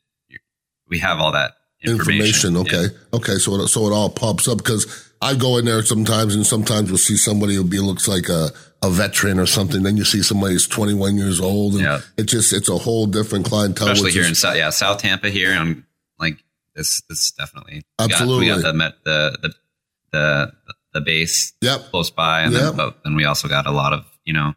we 0.89 0.99
have 0.99 1.19
all 1.19 1.31
that 1.31 1.53
information. 1.83 2.55
information. 2.55 2.57
Okay, 2.57 2.95
okay. 3.13 3.35
So 3.37 3.55
it, 3.61 3.67
so 3.69 3.87
it 3.87 3.93
all 3.93 4.09
pops 4.09 4.47
up 4.47 4.57
because 4.59 5.05
I 5.21 5.35
go 5.35 5.57
in 5.57 5.65
there 5.65 5.81
sometimes, 5.83 6.35
and 6.35 6.45
sometimes 6.45 6.89
we'll 6.89 6.97
see 6.97 7.17
somebody 7.17 7.55
who 7.55 7.63
be 7.63 7.79
looks 7.79 8.07
like 8.07 8.29
a 8.29 8.49
a 8.81 8.89
veteran 8.89 9.39
or 9.39 9.45
something. 9.45 9.83
Then 9.83 9.97
you 9.97 10.05
see 10.05 10.21
somebody 10.23 10.53
who's 10.53 10.65
21 10.67 11.17
years 11.17 11.39
old, 11.41 11.73
and 11.73 11.81
Yeah. 11.83 11.99
it 12.17 12.23
just 12.23 12.53
it's 12.53 12.69
a 12.69 12.77
whole 12.77 13.05
different 13.07 13.45
clientele. 13.45 13.89
especially 13.89 14.11
here 14.11 14.21
is- 14.21 14.29
in 14.29 14.35
South, 14.35 14.55
yeah, 14.55 14.69
South 14.69 14.99
Tampa 15.01 15.29
here, 15.29 15.51
and 15.51 15.83
like 16.17 16.37
this, 16.75 17.01
this 17.09 17.31
definitely 17.31 17.83
we 17.99 18.07
got- 18.07 18.11
Absolutely. 18.11 18.45
We 18.47 18.53
got, 18.53 18.61
the 18.63 18.73
met 18.73 18.93
the 19.03 19.37
the 19.41 19.53
the 20.11 20.53
the 20.93 21.01
base 21.01 21.53
Yep. 21.61 21.91
close 21.91 22.09
by, 22.09 22.41
and 22.41 22.53
Yep. 22.53 22.61
then 22.61 22.75
but 22.77 23.03
then 23.03 23.15
we 23.15 23.25
also 23.25 23.47
got 23.49 23.67
a 23.67 23.71
lot 23.71 23.91
of 23.93 24.05
you 24.25 24.33
know 24.33 24.53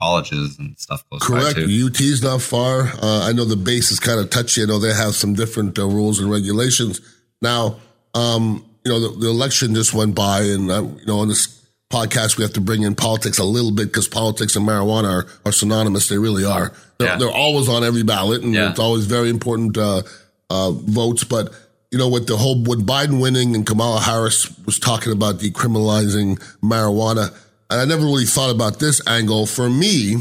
colleges 0.00 0.58
and 0.58 0.78
stuff 0.78 1.04
close 1.10 1.22
Correct. 1.22 1.56
by 1.56 1.62
too. 1.66 1.86
UT's 1.86 2.22
not 2.22 2.40
far. 2.42 2.82
Uh, 3.02 3.26
I 3.28 3.32
know 3.32 3.44
the 3.44 3.56
base 3.56 3.90
is 3.92 4.00
kind 4.00 4.18
of 4.20 4.30
touchy. 4.30 4.62
I 4.62 4.66
know 4.66 4.78
they 4.78 4.92
have 4.94 5.14
some 5.14 5.34
different 5.34 5.78
uh, 5.78 5.86
rules 5.86 6.18
and 6.20 6.30
regulations. 6.30 7.00
Now, 7.42 7.76
um, 8.14 8.64
you 8.84 8.90
know, 8.92 9.00
the, 9.00 9.18
the 9.20 9.28
election 9.28 9.74
just 9.74 9.92
went 9.94 10.14
by, 10.14 10.40
and 10.42 10.70
uh, 10.70 10.82
you 10.82 11.06
know, 11.06 11.18
on 11.20 11.28
this 11.28 11.58
podcast 11.90 12.36
we 12.38 12.44
have 12.44 12.52
to 12.54 12.60
bring 12.60 12.82
in 12.82 12.94
politics 12.94 13.38
a 13.38 13.44
little 13.44 13.72
bit 13.72 13.86
because 13.88 14.06
politics 14.08 14.54
and 14.56 14.66
marijuana 14.66 15.24
are, 15.24 15.26
are 15.44 15.52
synonymous. 15.52 16.08
They 16.08 16.18
really 16.18 16.44
are. 16.44 16.72
They're, 16.98 17.08
Yeah. 17.08 17.16
they're 17.16 17.30
always 17.30 17.68
on 17.68 17.82
every 17.84 18.02
ballot, 18.04 18.42
and 18.42 18.54
Yeah. 18.54 18.70
it's 18.70 18.78
always 18.78 19.06
very 19.06 19.28
important 19.28 19.76
uh, 19.76 20.02
uh, 20.48 20.70
votes. 20.70 21.24
But 21.24 21.52
you 21.90 21.98
know, 21.98 22.08
with 22.08 22.26
the 22.28 22.36
whole 22.36 22.62
with 22.62 22.86
Biden 22.86 23.20
winning 23.20 23.54
and 23.56 23.66
Kamala 23.66 24.00
Harris 24.00 24.48
was 24.64 24.78
talking 24.78 25.12
about 25.12 25.38
decriminalizing 25.40 26.38
marijuana, 26.62 27.34
and 27.70 27.80
I 27.80 27.84
never 27.84 28.04
really 28.04 28.26
thought 28.26 28.50
about 28.50 28.78
this 28.80 29.00
angle. 29.06 29.46
For 29.46 29.70
me, 29.70 30.16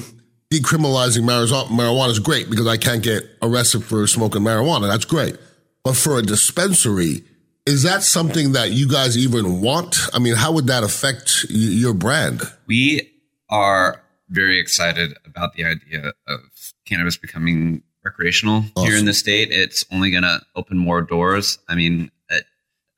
decriminalizing 0.51 1.23
marijuana, 1.23 2.09
is 2.09 2.19
great 2.19 2.49
because 2.49 2.67
I 2.67 2.77
can't 2.77 3.03
get 3.03 3.23
arrested 3.41 3.83
for 3.83 4.05
smoking 4.07 4.41
marijuana. 4.41 4.87
That's 4.87 5.05
great. 5.05 5.37
But 5.83 5.95
for 5.95 6.19
a 6.19 6.21
dispensary, 6.21 7.23
is 7.65 7.83
that 7.83 8.03
something 8.03 8.53
that 8.53 8.71
you 8.71 8.87
guys 8.87 9.17
even 9.17 9.61
want? 9.61 9.97
I 10.13 10.19
mean, 10.19 10.35
how 10.35 10.51
would 10.51 10.67
that 10.67 10.83
affect 10.83 11.45
your 11.49 11.93
brand? 11.93 12.41
We 12.67 13.11
are 13.49 14.01
very 14.29 14.59
excited 14.59 15.17
about 15.25 15.53
the 15.53 15.65
idea 15.65 16.13
of 16.27 16.39
cannabis 16.85 17.17
becoming 17.17 17.83
recreational 18.03 18.65
here 18.77 18.95
in 18.95 19.05
the 19.05 19.13
state. 19.13 19.49
It's 19.51 19.85
only 19.91 20.11
going 20.11 20.23
to 20.23 20.41
open 20.55 20.77
more 20.77 21.01
doors. 21.01 21.59
I 21.67 21.75
mean, 21.75 22.11
at, 22.29 22.43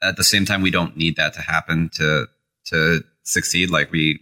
at 0.02 0.18
the 0.18 0.24
same 0.24 0.46
time, 0.46 0.62
we 0.62 0.72
don't 0.72 0.98
need 0.98 1.16
that 1.16 1.34
to 1.36 1.42
happen 1.42 1.90
to 1.96 2.28
to 2.66 3.04
succeed. 3.24 3.70
Like 3.70 3.92
we 3.92 4.20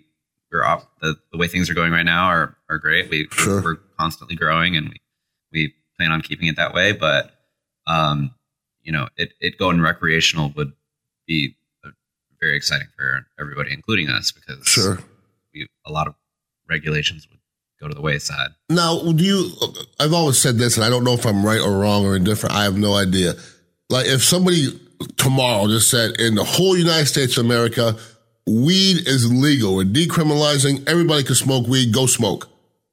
we're 0.51 0.63
op- 0.63 0.89
the, 1.01 1.15
the 1.31 1.37
way 1.37 1.47
things 1.47 1.69
are 1.69 1.73
going 1.73 1.91
right 1.91 2.05
now 2.05 2.25
are 2.25 2.55
are 2.69 2.77
great. 2.77 3.09
We 3.09 3.27
Sure. 3.31 3.61
we're 3.61 3.75
constantly 3.97 4.35
growing, 4.35 4.75
and 4.75 4.89
we 4.89 5.01
we 5.51 5.73
plan 5.97 6.11
on 6.11 6.21
keeping 6.21 6.47
it 6.47 6.55
that 6.57 6.73
way. 6.73 6.91
But 6.91 7.31
um, 7.87 8.31
you 8.83 8.91
know, 8.91 9.07
it 9.17 9.33
it 9.39 9.57
going 9.57 9.81
recreational 9.81 10.51
would 10.55 10.73
be 11.27 11.55
very 12.41 12.55
exciting 12.55 12.87
for 12.97 13.25
everybody, 13.39 13.73
including 13.73 14.07
us, 14.09 14.31
because 14.31 14.65
Sure. 14.65 14.99
we, 15.53 15.67
a 15.85 15.91
lot 15.91 16.07
of 16.07 16.15
regulations 16.69 17.27
would 17.29 17.39
go 17.81 17.87
to 17.87 17.93
the 17.93 18.01
wayside. 18.01 18.49
Now, 18.69 19.01
do 19.11 19.23
you? 19.23 19.49
I've 19.99 20.13
always 20.13 20.37
said 20.37 20.57
this, 20.57 20.77
and 20.77 20.85
I 20.85 20.89
don't 20.89 21.03
know 21.03 21.13
if 21.13 21.25
I'm 21.25 21.45
right 21.45 21.59
or 21.61 21.77
wrong 21.79 22.05
or 22.05 22.15
indifferent. 22.15 22.55
I 22.55 22.63
have 22.63 22.77
no 22.77 22.93
idea. 22.95 23.33
Like, 23.89 24.05
if 24.07 24.23
somebody 24.23 24.79
tomorrow 25.17 25.67
just 25.67 25.89
said 25.89 26.19
in 26.19 26.35
the 26.35 26.43
whole 26.43 26.77
United 26.77 27.07
States 27.07 27.37
of 27.37 27.45
America, 27.45 27.97
weed 28.47 29.07
is 29.07 29.31
legal, 29.31 29.75
we're 29.75 29.85
decriminalizing, 29.85 30.87
everybody 30.87 31.23
can 31.23 31.35
smoke 31.35 31.67
weed, 31.67 31.93
go 31.93 32.05
smoke. 32.05 32.49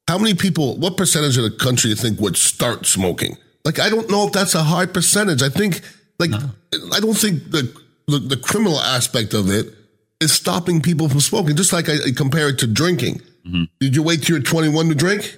How 0.07 0.17
many 0.17 0.35
people? 0.35 0.77
What 0.77 0.95
percentage 0.95 1.37
of 1.37 1.43
the 1.43 1.51
country 1.51 1.89
you 1.89 1.95
think 1.95 2.19
would 2.19 2.37
start 2.37 2.85
smoking? 2.85 3.37
Like, 3.65 3.79
I 3.79 3.89
don't 3.89 4.09
know 4.09 4.25
if 4.27 4.33
that's 4.33 4.55
a 4.55 4.63
high 4.63 4.85
percentage. 4.85 5.41
I 5.41 5.49
think, 5.49 5.81
like, 6.17 6.31
I 6.33 6.99
don't 7.01 7.17
think 7.17 7.51
the, 7.51 7.73
the 8.07 8.19
the 8.19 8.37
criminal 8.37 8.79
aspect 8.79 9.33
of 9.33 9.49
it 9.49 9.73
is 10.21 10.31
stopping 10.31 10.81
people 10.81 11.09
from 11.09 11.19
smoking. 11.19 11.57
Just 11.57 11.73
like 11.73 11.89
I, 11.89 11.95
I 12.07 12.11
compare 12.15 12.47
it 12.47 12.59
to 12.59 12.67
drinking. 12.67 13.21
Mm-hmm. 13.45 13.63
Did 13.81 13.95
you 13.95 14.03
wait 14.03 14.23
till 14.23 14.37
you're 14.37 14.43
21 14.43 14.89
to 14.89 14.95
drink? 14.95 15.37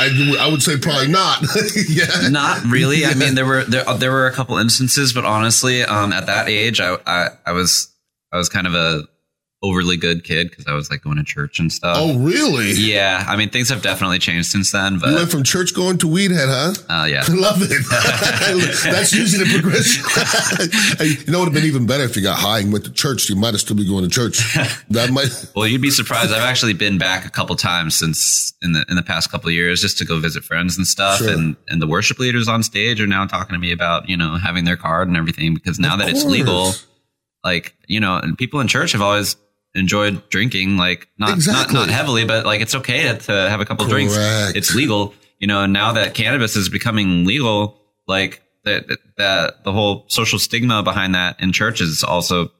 I, 0.00 0.46
I 0.46 0.50
would 0.50 0.62
say 0.62 0.76
probably 0.78 1.08
not. 1.08 1.42
yeah. 1.88 2.28
Not 2.28 2.64
really. 2.64 3.04
I 3.04 3.14
mean, 3.14 3.34
there 3.34 3.46
were 3.46 3.64
there 3.64 3.84
there 3.98 4.10
were 4.10 4.26
a 4.26 4.32
couple 4.32 4.56
instances, 4.58 5.12
but 5.12 5.24
honestly, 5.24 5.82
um, 5.82 6.12
at 6.12 6.26
that 6.26 6.48
age, 6.48 6.80
I, 6.80 6.96
I 7.06 7.28
I 7.46 7.52
was 7.52 7.94
I 8.32 8.36
was 8.36 8.48
kind 8.48 8.66
of 8.66 8.74
a 8.74 9.04
overly 9.62 9.96
good 9.98 10.24
kid 10.24 10.48
because 10.48 10.66
I 10.66 10.72
was 10.72 10.90
like 10.90 11.02
going 11.02 11.18
to 11.18 11.22
church 11.22 11.58
and 11.58 11.70
stuff. 11.70 11.94
Oh, 11.98 12.18
really? 12.18 12.72
Yeah, 12.72 13.24
I 13.28 13.36
mean 13.36 13.50
things 13.50 13.68
have 13.68 13.82
definitely 13.82 14.18
changed 14.18 14.48
since 14.48 14.72
then, 14.72 14.94
You 14.94 15.14
went 15.14 15.30
from 15.30 15.42
church 15.44 15.74
going 15.74 15.98
to 15.98 16.08
weed 16.08 16.30
head, 16.30 16.48
huh? 16.48 16.72
uh, 16.88 17.04
yeah, 17.04 17.22
I 17.26 17.32
love 17.34 17.58
it. 17.60 17.70
That's 18.90 19.12
usually 19.12 19.44
the 19.44 19.58
progression. 19.60 20.04
Hey, 20.98 21.16
you 21.26 21.32
know, 21.32 21.38
it 21.38 21.44
would 21.44 21.48
have 21.48 21.54
been 21.54 21.64
even 21.64 21.86
better 21.86 22.04
if 22.04 22.16
you 22.16 22.22
got 22.22 22.38
high 22.38 22.60
and 22.60 22.72
went 22.72 22.84
to 22.84 22.92
church. 22.92 23.28
You 23.28 23.36
might 23.36 23.52
have 23.54 23.60
still 23.60 23.76
be 23.76 23.86
going 23.86 24.02
to 24.04 24.10
church. 24.10 24.54
That 24.90 25.10
might. 25.10 25.28
Well, 25.54 25.66
you'd 25.66 25.80
be 25.82 25.90
surprised. 25.90 26.32
I've 26.32 26.42
actually 26.42 26.74
been 26.74 26.98
back 26.98 27.24
a 27.26 27.30
couple 27.30 27.54
times 27.56 27.98
since 27.98 28.52
in 28.62 28.72
the 28.72 28.84
in 28.88 28.96
the 28.96 29.02
past 29.02 29.30
couple 29.30 29.48
of 29.48 29.54
years 29.54 29.80
just 29.80 29.98
to 29.98 30.04
go 30.04 30.18
visit 30.18 30.42
friends 30.44 30.76
and 30.76 30.86
stuff. 30.86 31.18
Sure. 31.18 31.30
And 31.32 31.56
and 31.68 31.80
the 31.80 31.86
worship 31.86 32.18
leaders 32.18 32.48
on 32.48 32.62
stage 32.62 33.00
are 33.00 33.06
now 33.06 33.26
talking 33.26 33.54
to 33.54 33.58
me 33.58 33.72
about 33.72 34.08
you 34.08 34.16
know 34.16 34.36
having 34.36 34.64
their 34.64 34.76
card 34.76 35.08
and 35.08 35.16
everything 35.16 35.54
because 35.54 35.78
now 35.78 35.94
Of 35.94 36.00
that 36.00 36.08
it's 36.10 36.24
legal, 36.24 36.72
like 37.44 37.74
you 37.86 38.00
know, 38.00 38.16
and 38.16 38.36
people 38.36 38.60
in 38.60 38.68
church 38.68 38.92
have 38.92 39.02
always 39.02 39.36
enjoyed 39.74 40.28
drinking, 40.30 40.76
like 40.76 41.08
not 41.18 41.34
Exactly. 41.34 41.74
not 41.74 41.86
not 41.86 41.90
heavily, 41.90 42.24
but 42.24 42.44
like 42.46 42.60
it's 42.60 42.74
okay 42.74 43.02
to, 43.04 43.16
to 43.18 43.32
have 43.32 43.60
a 43.60 43.64
couple 43.64 43.86
drinks. 43.86 44.14
It's 44.16 44.74
legal, 44.74 45.14
you 45.38 45.46
know. 45.46 45.62
And 45.62 45.72
now 45.72 45.92
that 45.92 46.14
cannabis 46.14 46.56
is 46.56 46.68
becoming 46.68 47.24
legal, 47.24 47.78
like 48.06 48.42
that 48.64 48.86
that 49.16 49.64
the 49.64 49.72
whole 49.72 50.04
social 50.08 50.38
stigma 50.38 50.82
behind 50.82 51.14
that 51.14 51.40
in 51.40 51.52
church 51.52 51.80
is 51.80 52.02
also 52.04 52.50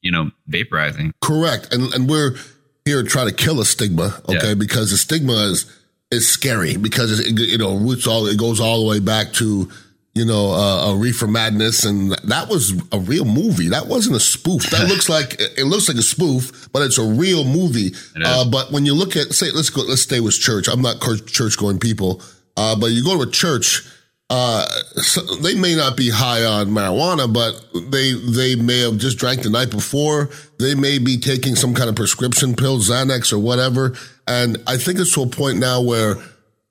you 0.00 0.10
know 0.12 0.30
vaporizing. 0.50 1.12
Correct. 1.20 1.72
And 1.72 1.92
and 1.94 2.08
we're 2.08 2.36
here 2.84 3.02
to 3.02 3.08
try 3.08 3.24
to 3.24 3.32
kill 3.32 3.60
a 3.60 3.64
stigma, 3.64 4.20
okay? 4.28 4.48
Yeah. 4.48 4.54
Because 4.54 4.90
the 4.90 4.96
stigma 4.96 5.32
is 5.50 5.74
is 6.10 6.28
scary 6.28 6.76
because 6.76 7.20
it, 7.20 7.38
you 7.38 7.58
know 7.58 7.76
roots 7.76 8.06
all 8.06 8.26
it 8.26 8.38
goes 8.38 8.60
all 8.60 8.80
the 8.80 8.88
way 8.88 8.98
back 8.98 9.32
to 9.34 9.70
you 10.18 10.24
know 10.24 10.52
uh, 10.52 10.90
a 10.92 10.96
reefer 10.96 11.26
madness 11.26 11.84
and 11.84 12.12
that 12.24 12.48
was 12.48 12.72
a 12.92 12.98
real 12.98 13.24
movie. 13.24 13.68
That 13.68 13.86
wasn't 13.86 14.16
a 14.16 14.20
spoof. 14.20 14.70
That 14.70 14.88
looks 14.92 15.08
like 15.08 15.36
it 15.38 15.66
looks 15.66 15.88
like 15.88 15.96
a 15.96 16.02
spoof, 16.02 16.68
but 16.72 16.82
it's 16.82 16.98
a 16.98 17.04
real 17.04 17.44
movie. 17.44 17.92
Uh, 18.22 18.48
but 18.48 18.72
when 18.72 18.84
you 18.84 18.94
look 18.94 19.16
at 19.16 19.32
say 19.32 19.50
let's 19.50 19.70
go 19.70 19.82
let's 19.82 20.02
stay 20.02 20.20
with 20.20 20.34
church. 20.34 20.68
I'm 20.68 20.82
not 20.82 21.00
church 21.26 21.56
going 21.56 21.78
people, 21.78 22.22
uh, 22.56 22.76
but 22.78 22.86
you 22.88 23.04
go 23.04 23.16
to 23.16 23.28
a 23.28 23.30
church. 23.30 23.86
Uh, 24.30 24.66
so 24.96 25.22
they 25.36 25.54
may 25.54 25.74
not 25.74 25.96
be 25.96 26.10
high 26.10 26.44
on 26.44 26.68
marijuana, 26.68 27.32
but 27.32 27.64
they 27.90 28.12
they 28.12 28.56
may 28.56 28.80
have 28.80 28.98
just 28.98 29.16
drank 29.16 29.42
the 29.42 29.48
night 29.48 29.70
before. 29.70 30.28
They 30.58 30.74
may 30.74 30.98
be 30.98 31.16
taking 31.18 31.54
some 31.54 31.72
kind 31.74 31.88
of 31.88 31.96
prescription 31.96 32.54
pill, 32.54 32.78
Xanax 32.78 33.32
or 33.32 33.38
whatever. 33.38 33.94
And 34.26 34.58
I 34.66 34.76
think 34.76 34.98
it's 34.98 35.14
to 35.14 35.22
a 35.22 35.26
point 35.26 35.58
now 35.58 35.80
where 35.80 36.16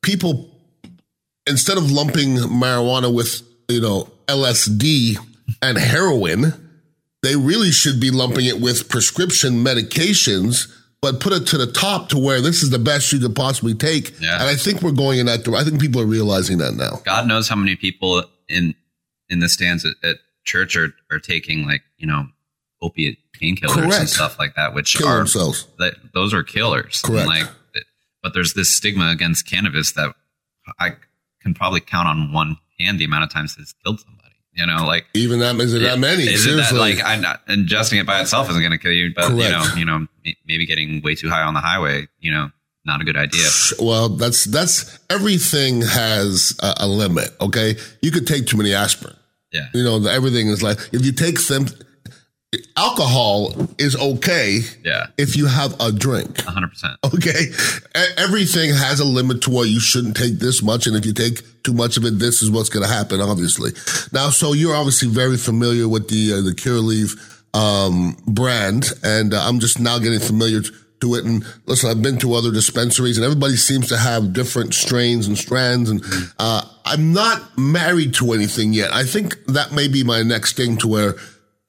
people, 0.04 0.52
instead 1.48 1.78
of 1.78 1.92
lumping 1.92 2.36
marijuana 2.36 3.14
with 3.14 3.42
you 3.68 3.82
know 3.82 4.10
LSD 4.28 5.18
and 5.62 5.78
heroin, 5.78 6.54
they 7.24 7.36
really 7.36 7.72
should 7.72 8.00
be 8.00 8.12
lumping 8.12 8.46
it 8.46 8.60
with 8.62 8.90
prescription 8.90 9.64
medications. 9.64 10.74
But 11.00 11.20
put 11.20 11.32
it 11.32 11.46
to 11.50 11.60
the 11.60 11.72
top 11.72 12.10
to 12.10 12.18
where 12.18 12.42
this 12.42 12.64
is 12.64 12.72
the 12.72 12.80
best 12.80 13.14
you 13.14 13.20
could 13.20 13.36
possibly 13.36 13.76
take. 13.76 14.20
Yeah. 14.20 14.34
And 14.42 14.50
I 14.50 14.56
think 14.56 14.82
we're 14.82 14.92
going 14.92 15.20
in 15.20 15.28
that 15.28 15.44
direction. 15.44 15.68
I 15.68 15.70
think 15.70 15.80
people 15.80 16.02
are 16.02 16.08
realizing 16.08 16.58
that 16.58 16.74
now. 16.74 17.02
God 17.06 17.28
knows 17.28 17.48
how 17.48 17.56
many 17.56 17.76
people 17.76 18.24
in 18.50 18.74
in 19.30 19.40
the 19.40 19.48
stands 19.48 19.86
at, 19.86 19.94
at 20.04 20.18
church 20.44 20.76
are, 20.76 20.94
are 21.12 21.20
taking 21.20 21.68
like 21.68 21.84
you 21.98 22.08
know 22.08 22.26
opiate 22.82 23.20
painkillers 23.40 24.00
and 24.00 24.10
stuff 24.10 24.40
like 24.40 24.56
that, 24.56 24.74
which 24.74 24.98
Kill 24.98 25.08
are 25.08 25.18
themselves. 25.18 25.68
that 25.78 25.94
those 26.14 26.34
are 26.34 26.44
killers. 26.44 27.02
And, 27.06 27.14
Correct. 27.14 27.28
like, 27.28 27.86
but 28.24 28.34
there's 28.34 28.54
this 28.54 28.70
stigma 28.70 29.10
against 29.10 29.48
cannabis 29.48 29.92
that 29.94 30.16
I 30.80 30.96
can 31.48 31.54
probably 31.54 31.80
count 31.80 32.08
on 32.08 32.34
one 32.34 32.58
hand 32.78 33.00
the 33.00 33.06
amount 33.06 33.24
of 33.24 33.32
times 33.32 33.56
it's 33.58 33.74
killed 33.84 34.00
somebody. 34.00 34.36
You 34.54 34.66
know, 34.66 34.86
like 34.86 35.06
Even 35.14 35.40
that 35.40 35.56
is 35.58 35.74
it 35.74 35.80
that 35.80 36.00
many? 36.00 36.24
Is 36.24 36.46
it 36.46 36.56
that 36.56 36.70
Seriously. 36.70 36.80
like 36.80 37.04
I'm 37.06 37.22
not 37.22 37.46
ingesting 37.48 38.02
it 38.02 38.08
by 38.08 38.22
itself 38.22 38.50
isn't 38.50 38.62
going 38.62 38.72
to 38.72 38.78
kill 38.80 38.92
you, 38.92 39.14
but 39.16 39.30
you 39.30 39.38
know, 39.38 39.66
you 39.78 39.86
know, 39.86 40.08
maybe 40.48 40.66
getting 40.66 41.02
way 41.04 41.14
too 41.14 41.30
high 41.30 41.44
on 41.44 41.54
the 41.54 41.60
highway, 41.60 42.08
you 42.20 42.32
know, 42.32 42.50
not 42.84 43.00
a 43.00 43.04
good 43.04 43.18
idea. 43.18 43.48
well, 43.80 44.10
that's 44.10 44.46
that's 44.46 45.00
everything 45.12 45.84
has 45.84 46.58
a, 46.62 46.74
a 46.80 46.88
limit. 46.88 47.30
Okay, 47.40 47.76
you 48.02 48.12
could 48.12 48.26
take 48.26 48.48
too 48.48 48.58
many 48.58 48.74
aspirin. 48.74 49.16
Yeah, 49.54 49.68
You 49.74 49.84
know, 49.84 50.06
everything 50.08 50.48
is 50.48 50.62
like 50.62 50.78
if 50.92 51.06
you 51.06 51.12
take 51.12 51.38
some 51.38 51.68
alcohol 52.76 53.54
is 53.78 53.96
okay 53.96 54.60
yeah, 54.84 55.08
if 55.18 55.36
you 55.36 55.48
have 55.48 55.76
a 55.80 55.92
drink. 55.92 56.42
hundred 56.42 56.70
percent. 56.70 56.98
Okay, 57.04 57.52
everything 58.18 58.74
has 58.74 59.00
a 59.00 59.06
limit 59.06 59.42
to 59.44 59.50
where 59.50 59.66
you 59.66 59.80
shouldn't 59.80 60.16
take 60.16 60.40
this 60.40 60.64
much, 60.64 60.88
and 60.88 60.96
if 60.96 61.06
you 61.06 61.14
take 61.14 61.64
too 61.64 61.74
much 61.74 61.98
of 61.98 62.06
it, 62.06 62.20
this 62.20 62.42
is 62.42 62.50
what's 62.50 62.70
going 62.70 62.86
to 62.88 62.94
happen. 62.94 63.20
Obviously, 63.20 63.72
now, 64.14 64.30
so 64.30 64.54
you're 64.54 64.76
obviously 64.76 65.10
very 65.10 65.38
familiar 65.38 65.88
with 65.90 66.10
the 66.10 66.34
uh, 66.34 66.42
the 66.42 66.54
Curaleaf 66.54 67.16
um, 67.54 68.16
brand, 68.26 68.92
and 69.04 69.34
uh, 69.34 69.42
I'm 69.44 69.60
just 69.60 69.80
now 69.80 70.00
getting 70.00 70.20
familiar 70.20 70.62
to 71.02 71.16
it. 71.16 71.26
And 71.26 71.46
listen, 71.66 71.90
I've 71.90 72.02
been 72.02 72.18
to 72.20 72.34
other 72.34 72.52
dispensaries, 72.52 73.18
and 73.18 73.26
everybody 73.26 73.58
seems 73.58 73.90
to 73.90 73.98
have 73.98 74.32
different 74.32 74.74
strains 74.74 75.28
and 75.28 75.38
strands. 75.38 75.90
And 75.90 76.02
uh, 76.40 76.62
I'm 76.86 77.12
not 77.12 77.58
married 77.58 78.14
to 78.16 78.32
anything 78.32 78.72
yet. 78.72 78.94
I 78.94 79.04
think 79.04 79.36
that 79.48 79.74
may 79.74 79.90
be 79.90 80.06
my 80.06 80.24
next 80.24 80.56
thing 80.56 80.78
to 80.78 80.88
where 80.88 81.16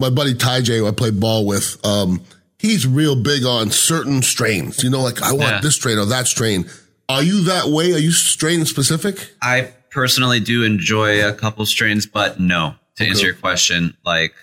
my 0.00 0.11
buddy 0.11 0.35
Ty 0.35 0.62
J, 0.62 0.78
who 0.78 0.87
I 0.87 0.93
play 0.93 1.11
ball 1.11 1.45
with, 1.47 1.76
um, 1.85 2.23
he's 2.59 2.87
real 2.87 3.21
big 3.21 3.45
on 3.45 3.71
certain 3.71 4.23
strains. 4.23 4.83
You 4.85 4.90
know, 4.90 5.00
like 5.02 5.23
I 5.23 5.33
want 5.33 5.43
Yeah. 5.50 5.61
this 5.61 5.75
strain 5.75 5.99
or 5.99 6.07
that 6.07 6.26
strain. 6.26 6.69
Are 7.09 7.23
you 7.23 7.43
that 7.45 7.69
way? 7.69 7.93
Are 7.95 7.99
you 7.99 8.12
strain 8.12 8.64
specific? 8.67 9.35
I 9.43 9.73
personally 9.90 10.40
do 10.40 10.62
enjoy 10.62 11.26
a 11.26 11.33
couple 11.33 11.64
strains, 11.67 12.07
but 12.07 12.38
no. 12.38 12.75
To 12.97 13.07
answer 13.07 13.26
your 13.26 13.35
question, 13.35 13.97
like 14.05 14.35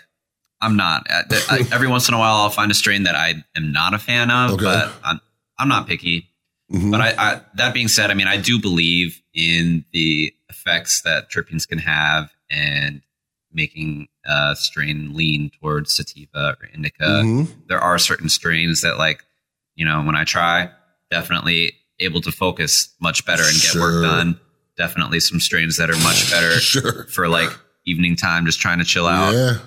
I'm 0.62 0.76
not. 0.78 1.06
I, 1.10 1.24
I- 1.50 1.68
every 1.74 1.88
once 1.88 2.08
in 2.08 2.14
a 2.14 2.18
while, 2.18 2.36
I'll 2.38 2.50
find 2.50 2.72
a 2.72 2.76
strain 2.76 3.04
that 3.04 3.16
I 3.16 3.44
am 3.56 3.72
not 3.72 3.94
a 3.94 4.00
fan 4.00 4.32
of, 4.32 4.52
Okay. 4.54 4.64
but 4.64 4.92
I'm 5.04 5.20
I'm 5.60 5.68
not 5.70 5.88
picky. 5.88 6.30
Mhm. 6.74 6.90
But 6.92 7.02
I, 7.02 7.14
I, 7.18 7.42
that 7.56 7.74
being 7.74 7.88
said, 7.88 8.10
I 8.12 8.14
mean, 8.16 8.28
I 8.28 8.38
do 8.38 8.60
believe 8.60 9.22
in 9.34 9.86
the 9.94 10.34
effects 10.50 11.02
that 11.02 11.30
terpenes 11.30 11.68
can 11.68 11.78
have 11.80 12.32
and 12.50 13.02
making 13.54 14.08
a 14.26 14.56
strain 14.56 15.14
lean 15.16 15.52
towards 15.60 15.94
sativa 15.94 16.56
or 16.60 16.68
indica. 16.74 17.04
Mhm. 17.24 17.48
There 17.68 17.80
are 17.80 17.98
certain 18.00 18.30
strains 18.30 18.82
that, 18.82 18.98
like, 18.98 19.24
you 19.76 19.86
know, 19.86 20.02
when 20.04 20.16
I 20.16 20.24
try, 20.24 20.70
definitely 21.12 21.74
able 22.00 22.22
to 22.22 22.32
focus 22.32 22.90
much 23.00 23.26
better 23.26 23.44
and 23.44 23.54
get 23.54 23.72
Sure. 23.72 23.82
work 24.02 24.04
done. 24.04 24.40
Definitely 24.78 25.20
some 25.22 25.40
strains 25.40 25.78
that 25.78 25.90
are 25.90 25.98
much 25.98 26.30
better 26.32 26.52
Sure. 26.60 27.06
for 27.10 27.30
like 27.30 27.50
evening 27.86 28.16
time, 28.16 28.46
just 28.46 28.60
trying 28.60 28.80
to 28.80 28.86
chill 28.86 29.08
out. 29.08 29.34
Yeah. 29.34 29.58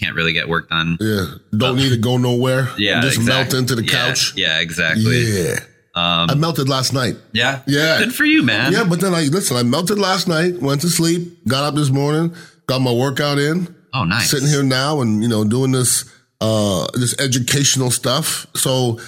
Can't 0.00 0.16
really 0.16 0.32
get 0.32 0.48
work 0.48 0.70
done. 0.70 0.96
Yeah. 1.00 1.26
Don't 1.56 1.76
need 1.76 1.90
to 1.90 1.98
go 1.98 2.16
nowhere. 2.16 2.70
Yeah, 2.78 3.00
Just 3.02 3.18
exact- 3.18 3.52
melt 3.52 3.60
into 3.60 3.74
the 3.74 3.84
yeah, 3.84 3.90
couch. 3.90 4.32
Yeah, 4.36 4.58
exactly. 4.60 5.20
Yeah. 5.20 5.58
Um, 5.94 6.30
I 6.30 6.34
melted 6.34 6.68
last 6.70 6.94
night. 6.94 7.16
yeah, 7.32 7.60
Yeah. 7.66 7.98
Good 7.98 8.14
for 8.14 8.24
you, 8.24 8.42
man. 8.42 8.72
Yeah, 8.72 8.84
but 8.84 9.00
then 9.00 9.12
I 9.14 9.24
listen, 9.24 9.56
I 9.58 9.62
melted 9.62 9.98
last 9.98 10.26
night, 10.26 10.60
went 10.62 10.80
to 10.80 10.88
sleep, 10.88 11.46
got 11.46 11.64
up 11.64 11.74
this 11.74 11.90
morning, 11.90 12.34
got 12.66 12.78
my 12.80 12.90
workout 12.92 13.38
in, 13.38 13.74
Oh, 13.94 14.04
nice. 14.04 14.30
sitting 14.30 14.48
here 14.48 14.62
now 14.62 15.00
and, 15.00 15.22
you 15.22 15.28
know, 15.28 15.44
doing 15.44 15.72
this 15.72 16.04
uh 16.40 16.86
this 16.94 17.18
educational 17.20 17.90
stuff. 17.90 18.46
So, 18.54 18.98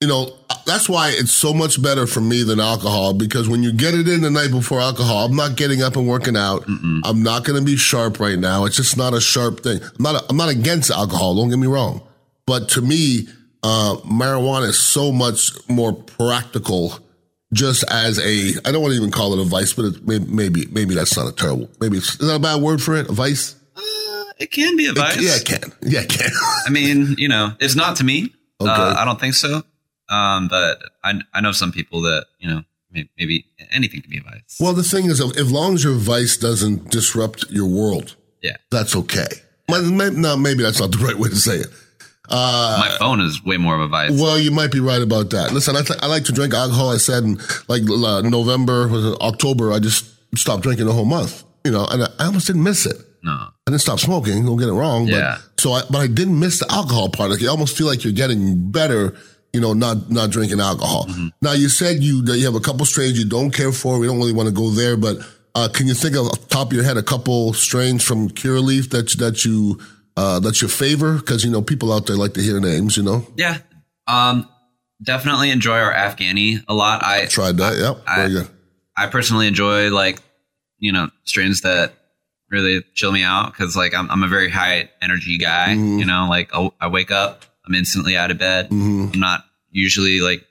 you 0.00 0.08
know, 0.08 0.30
that's 0.66 0.88
why 0.88 1.10
it's 1.10 1.32
so 1.32 1.54
much 1.54 1.80
better 1.82 2.06
for 2.06 2.20
me 2.20 2.42
than 2.42 2.60
alcohol 2.60 3.14
because 3.14 3.48
when 3.48 3.62
you 3.62 3.72
get 3.72 3.94
it 3.94 4.08
in 4.08 4.20
the 4.20 4.30
night 4.30 4.50
before 4.50 4.80
alcohol, 4.80 5.24
I'm 5.26 5.36
not 5.36 5.56
getting 5.56 5.80
up 5.82 5.96
and 5.96 6.06
working 6.06 6.36
out. 6.36 6.64
I'm 7.04 7.22
not 7.22 7.44
going 7.44 7.58
to 7.58 7.64
be 7.64 7.76
sharp 7.76 8.20
right 8.20 8.38
now. 8.38 8.66
It's 8.66 8.76
just 8.76 8.96
not 8.96 9.14
a 9.14 9.20
sharp 9.20 9.62
thing. 9.62 9.80
I'm 9.82 10.02
not 10.02 10.24
I'm 10.28 10.36
not 10.36 10.50
against 10.50 10.90
alcohol, 10.90 11.34
don't 11.36 11.48
get 11.48 11.58
me 11.58 11.66
wrong. 11.66 12.02
But 12.46 12.68
to 12.70 12.82
me, 12.82 13.28
uh 13.62 13.96
marijuana 14.04 14.68
is 14.68 14.78
so 14.78 15.12
much 15.12 15.52
more 15.68 15.92
practical 15.94 16.98
just 17.52 17.84
as 17.90 18.18
a 18.18 18.52
I 18.68 18.72
don't 18.72 18.82
want 18.82 18.92
to 18.92 18.98
even 18.98 19.10
call 19.10 19.32
it 19.32 19.40
a 19.40 19.48
vice, 19.48 19.72
but 19.72 19.86
it, 19.86 20.06
maybe 20.06 20.26
maybe 20.26 20.66
maybe 20.66 20.94
that's 20.94 21.16
not 21.16 21.28
a 21.28 21.32
terrible 21.32 21.70
maybe 21.80 21.96
it's, 21.98 22.20
is 22.20 22.26
that 22.28 22.34
a 22.36 22.38
bad 22.38 22.60
word 22.60 22.82
for 22.82 22.96
it? 22.96 23.08
A 23.08 23.12
vice? 23.12 23.54
It 24.38 24.50
can 24.50 24.76
be 24.76 24.86
a 24.86 24.92
vice. 24.92 25.16
Yeah, 25.20 25.36
it 25.36 25.44
can. 25.46 25.72
Yeah, 25.82 26.00
it 26.02 26.08
can. 26.10 26.30
I 26.66 26.70
mean, 26.70 27.14
you 27.18 27.28
know, 27.28 27.52
it's 27.60 27.74
not 27.74 27.96
to 27.96 28.04
me. 28.04 28.32
Okay. 28.60 28.70
Uh, 28.70 28.94
I 28.94 29.04
don't 29.04 29.18
think 29.20 29.34
so. 29.34 29.62
Um, 30.08 30.48
but 30.48 30.78
I, 31.02 31.14
I 31.34 31.40
know 31.40 31.52
some 31.52 31.72
people 31.72 32.02
that, 32.02 32.26
you 32.38 32.48
know, 32.48 32.62
may- 32.92 33.08
maybe 33.18 33.46
anything 33.70 34.00
can 34.02 34.10
be 34.10 34.18
a 34.18 34.22
vice. 34.22 34.56
well, 34.60 34.72
the 34.72 34.82
thing 34.82 35.06
is, 35.06 35.20
as 35.20 35.50
long 35.52 35.74
as 35.74 35.84
your 35.84 35.94
vice 35.94 36.36
doesn't 36.36 36.90
disrupt 36.90 37.46
your 37.50 37.66
world, 37.66 38.14
yeah. 38.42 38.56
that's 38.70 38.94
okay. 38.94 39.26
But 39.68 39.82
may- 39.84 40.10
No, 40.10 40.36
maybe 40.36 40.62
that's 40.62 40.80
not 40.80 40.92
the 40.92 40.98
right 41.04 41.18
way 41.18 41.28
to 41.30 41.36
say 41.36 41.56
it. 41.56 41.66
My 42.30 42.94
phone 42.98 43.20
is 43.20 43.44
way 43.44 43.56
more 43.56 43.74
of 43.74 43.80
a 43.80 43.88
vice. 43.88 44.10
Well, 44.20 44.38
you 44.38 44.50
might 44.50 44.70
be 44.72 44.80
right 44.80 45.00
about 45.02 45.30
that. 45.30 45.52
Listen, 45.52 45.76
I, 45.76 45.82
th- 45.82 45.98
I 46.02 46.06
like 46.06 46.24
to 46.24 46.32
drink 46.32 46.54
alcohol. 46.54 46.90
I 46.90 46.96
said 46.96 47.22
in 47.24 47.38
like 47.68 47.82
uh, 47.88 48.20
November, 48.22 48.88
was 48.88 49.04
it 49.04 49.20
October, 49.20 49.72
I 49.72 49.78
just 49.78 50.06
stopped 50.36 50.62
drinking 50.62 50.86
the 50.86 50.92
whole 50.92 51.04
month. 51.04 51.44
You 51.64 51.70
know, 51.72 51.86
and 51.86 52.02
I, 52.04 52.08
I 52.18 52.26
almost 52.26 52.46
didn't 52.46 52.62
miss 52.64 52.86
it. 52.86 52.96
No. 53.26 53.32
I 53.66 53.70
didn't 53.70 53.80
stop 53.82 53.98
smoking. 54.00 54.44
Don't 54.46 54.56
get 54.56 54.68
it 54.68 54.72
wrong. 54.72 55.06
But, 55.06 55.12
Yeah. 55.12 55.38
So, 55.58 55.72
I, 55.72 55.82
but 55.90 55.98
I 55.98 56.06
didn't 56.06 56.38
miss 56.38 56.60
the 56.60 56.70
alcohol 56.72 57.08
part. 57.10 57.30
Like 57.30 57.40
you 57.40 57.50
almost 57.50 57.76
feel 57.76 57.86
like 57.86 58.04
you're 58.04 58.12
getting 58.14 58.70
better 58.70 59.14
you 59.52 59.62
know, 59.62 59.72
not 59.72 60.10
not 60.10 60.28
drinking 60.30 60.60
alcohol. 60.60 61.08
Now 61.40 61.52
you 61.52 61.70
said 61.70 62.02
you 62.02 62.20
that 62.26 62.36
you 62.36 62.44
have 62.44 62.54
a 62.54 62.60
couple 62.60 62.84
strains 62.84 63.18
you 63.18 63.24
don't 63.24 63.50
care 63.52 63.72
for. 63.72 63.98
We 63.98 64.06
don't 64.06 64.18
really 64.18 64.34
want 64.34 64.48
to 64.50 64.54
go 64.54 64.68
there, 64.68 64.98
but 64.98 65.16
uh, 65.54 65.68
can 65.72 65.86
you 65.86 65.94
think 65.94 66.14
of 66.14 66.26
off 66.26 66.40
the 66.42 66.46
top 66.48 66.66
of 66.66 66.72
your 66.74 66.84
head 66.84 66.98
a 66.98 67.02
couple 67.02 67.54
strains 67.54 68.04
from 68.04 68.28
Curaleaf 68.28 68.90
that 68.90 69.08
that 69.18 69.46
you 69.46 69.80
uh, 70.14 70.40
that's 70.40 70.60
your 70.60 70.68
favor? 70.68 71.14
Because 71.16 71.42
you 71.42 71.50
know 71.50 71.62
people 71.62 71.90
out 71.90 72.04
there 72.06 72.16
like 72.16 72.34
to 72.34 72.42
hear 72.42 72.60
names. 72.60 72.98
You 72.98 73.02
know, 73.04 73.26
Yeah. 73.36 73.58
Um, 74.06 74.46
definitely 75.02 75.50
enjoy 75.50 75.78
our 75.78 75.92
Afghani 75.92 76.62
a 76.68 76.74
lot. 76.74 77.02
I 77.02 77.24
tried 77.24 77.56
that. 77.56 77.78
Yep, 77.78 78.02
I- 78.06 78.16
very 78.16 78.30
good. 78.32 78.48
I 78.94 79.06
personally 79.06 79.46
enjoy 79.46 79.90
like 79.90 80.20
you 80.78 80.92
know 80.92 81.08
strains 81.24 81.62
that 81.62 81.94
really 82.50 82.82
chill 82.94 83.12
me 83.12 83.22
out 83.22 83.52
because 83.52 83.76
like 83.76 83.94
I'm 83.94 84.10
I'm 84.10 84.22
a 84.22 84.28
very 84.28 84.50
high 84.50 84.90
energy 85.02 85.38
guy. 85.38 85.74
Mhm. 85.76 85.98
You 85.98 86.04
know, 86.06 86.26
like 86.28 86.50
I'll, 86.54 86.74
I 86.80 86.88
wake 86.88 87.10
up, 87.10 87.44
I'm 87.66 87.74
instantly 87.74 88.16
out 88.16 88.30
of 88.30 88.38
bed. 88.38 88.68
hmm 88.68 89.08
I'm 89.12 89.20
not 89.20 89.44
usually 89.70 90.20
like 90.20 90.44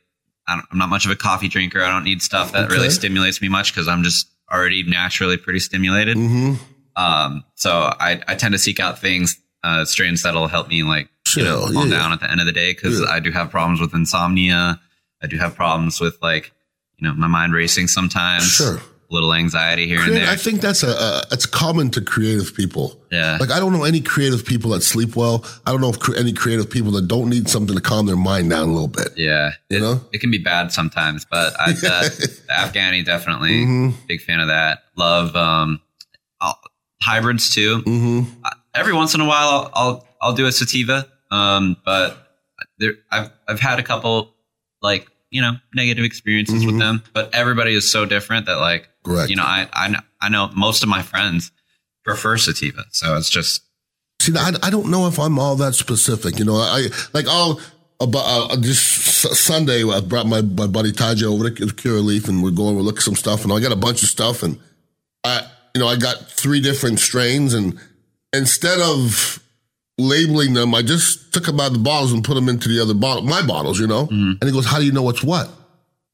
I 0.47 0.55
don't, 0.55 0.65
I'm 0.71 0.77
not 0.77 0.89
much 0.89 1.05
of 1.05 1.11
a 1.11 1.15
coffee 1.15 1.47
drinker. 1.47 1.81
I 1.83 1.89
don't 1.89 2.03
need 2.03 2.21
stuff 2.21 2.51
that 2.51 2.69
really 2.69 2.89
stimulates 2.89 3.41
me 3.41 3.49
much 3.49 3.73
because 3.73 3.87
I'm 3.87 4.03
just 4.03 4.27
already 4.51 4.83
naturally 4.83 5.37
pretty 5.37 5.59
stimulated. 5.59 6.17
hmm 6.17 6.53
Um, 6.95 7.43
so 7.55 7.71
I, 7.99 8.21
I 8.27 8.35
tend 8.35 8.53
to 8.53 8.59
seek 8.59 8.79
out 8.79 8.99
things, 8.99 9.37
uh, 9.63 9.83
strains 9.85 10.21
that'll 10.23 10.47
help 10.47 10.69
me 10.69 10.83
like, 10.83 11.09
you 11.35 11.43
know, 11.43 11.67
calm 11.73 11.89
yeah. 11.89 11.97
down 11.97 12.13
at 12.13 12.19
the 12.21 12.29
end 12.31 12.39
of 12.39 12.45
the 12.45 12.51
day. 12.53 12.73
Cause 12.73 12.99
Yeah. 13.01 13.07
I 13.07 13.19
do 13.19 13.31
have 13.31 13.49
problems 13.49 13.81
with 13.81 13.93
insomnia. 13.93 14.79
I 15.21 15.27
do 15.27 15.37
have 15.37 15.55
problems 15.55 15.99
with 15.99 16.17
like, 16.21 16.51
you 16.97 17.07
know, 17.07 17.13
my 17.15 17.27
mind 17.27 17.53
racing 17.53 17.87
sometimes. 17.87 18.43
Sure. 18.47 18.79
Little 19.11 19.33
anxiety 19.33 19.87
here 19.87 19.99
and 20.01 20.13
there. 20.15 20.27
I 20.27 20.35
think 20.35 20.61
that's 20.61 20.81
a, 20.81 20.87
a 20.89 21.21
it's 21.31 21.45
common 21.45 21.91
to 21.91 22.01
creative 22.01 22.55
people. 22.55 22.99
yeah. 23.11 23.37
Like 23.39 23.51
I 23.51 23.59
don't 23.59 23.71
know 23.71 23.83
any 23.83 24.01
creative 24.01 24.43
people 24.45 24.71
that 24.71 24.81
sleep 24.81 25.15
well. 25.15 25.45
I 25.65 25.71
don't 25.71 25.79
know 25.79 25.89
if 25.89 25.99
cre- 25.99 26.15
any 26.17 26.33
creative 26.33 26.69
people 26.71 26.91
that 26.93 27.07
don't 27.07 27.29
need 27.29 27.47
something 27.47 27.75
to 27.75 27.81
calm 27.81 28.07
their 28.07 28.15
mind 28.15 28.49
down 28.49 28.67
a 28.67 28.71
little 28.71 28.87
bit. 28.87 29.09
yeah. 29.15 29.51
You 29.69 29.77
it, 29.77 29.81
know? 29.81 30.01
it 30.11 30.17
can 30.21 30.31
be 30.31 30.39
bad 30.39 30.71
sometimes, 30.71 31.23
but 31.29 31.53
I, 31.59 31.73
the, 31.73 32.43
the 32.47 32.53
Afghani 32.53 33.05
definitely 33.05 33.63
hmm 33.63 33.89
big 34.07 34.21
fan 34.21 34.39
of 34.39 34.47
that. 34.47 34.79
Love, 34.97 35.35
um, 35.35 35.81
I'll, 36.41 36.59
hybrids 37.01 37.53
too. 37.53 37.81
hmm 37.81 38.21
every 38.73 38.93
once 38.93 39.13
in 39.13 39.21
a 39.21 39.25
while 39.25 39.47
I'll 39.49 39.71
I'll, 39.73 40.07
I'll 40.21 40.33
do 40.33 40.47
a 40.47 40.51
sativa. 40.51 41.07
Um, 41.31 41.77
but 41.85 42.17
there 42.79 42.93
I've 43.11 43.29
I've 43.47 43.59
had 43.59 43.77
a 43.79 43.83
couple 43.83 44.33
like 44.81 45.07
you 45.29 45.41
know 45.41 45.53
negative 45.75 46.03
experiences 46.05 46.63
Mhm. 46.63 46.65
with 46.67 46.79
them. 46.79 47.03
But 47.13 47.33
everybody 47.35 47.75
is 47.75 47.91
so 47.91 48.05
different 48.05 48.47
that 48.47 48.55
like 48.57 48.89
Correct. 49.05 49.29
you 49.29 49.35
know 49.35 49.43
I 49.43 49.67
I 49.71 49.87
know, 49.89 49.99
I 50.19 50.29
know 50.29 50.49
most 50.55 50.83
of 50.83 50.89
my 50.89 51.01
friends 51.01 51.51
prefer 52.03 52.37
sativa, 52.37 52.83
so 52.91 53.15
it's 53.15 53.29
just 53.29 53.61
See, 54.21 54.33
I, 54.35 54.53
I 54.63 54.69
don't 54.71 54.89
know 54.89 55.07
if 55.07 55.19
I'm 55.19 55.37
all 55.37 55.55
that 55.57 55.75
specific. 55.75 56.39
You 56.39 56.45
know, 56.45 56.55
I 56.55 56.87
like 57.13 57.27
I'll 57.27 57.59
about 57.99 58.51
uh, 58.51 58.57
just 58.57 58.81
Sunday 59.35 59.83
I 59.83 59.99
brought 59.99 60.25
my, 60.25 60.41
my 60.41 60.67
buddy 60.67 60.91
Taja 60.91 61.23
over 61.23 61.49
to 61.49 61.65
Curaleaf 61.67 62.27
and 62.27 62.41
we're 62.41 62.51
going 62.51 62.75
to 62.75 62.81
look 62.81 62.97
at 62.97 63.03
some 63.03 63.15
stuff 63.15 63.43
and 63.43 63.53
I 63.53 63.59
got 63.59 63.71
a 63.71 63.75
bunch 63.75 64.03
of 64.03 64.09
stuff 64.09 64.41
and 64.41 64.57
I 65.23 65.45
you 65.75 65.81
know 65.81 65.87
I 65.87 65.95
got 65.97 66.29
three 66.29 66.59
different 66.59 66.99
strains 66.99 67.53
and 67.53 67.77
instead 68.33 68.79
of 68.79 69.39
labeling 69.97 70.53
them, 70.53 70.73
I 70.73 70.81
just 70.81 71.33
took 71.33 71.45
them 71.45 71.59
out 71.59 71.67
of 71.67 71.73
the 71.73 71.79
bottles 71.79 72.11
and 72.11 72.23
put 72.23 72.33
them 72.33 72.49
into 72.49 72.67
the 72.67 72.81
other 72.81 72.93
bottle, 72.93 73.23
my 73.23 73.45
bottles. 73.45 73.79
You 73.79 73.87
know, 73.87 74.07
and 74.09 74.43
he 74.43 74.51
goes, 74.51 74.65
"How 74.65 74.79
do 74.79 74.85
you 74.85 74.91
know 74.91 75.03
what's 75.03 75.23
what?" 75.23 75.47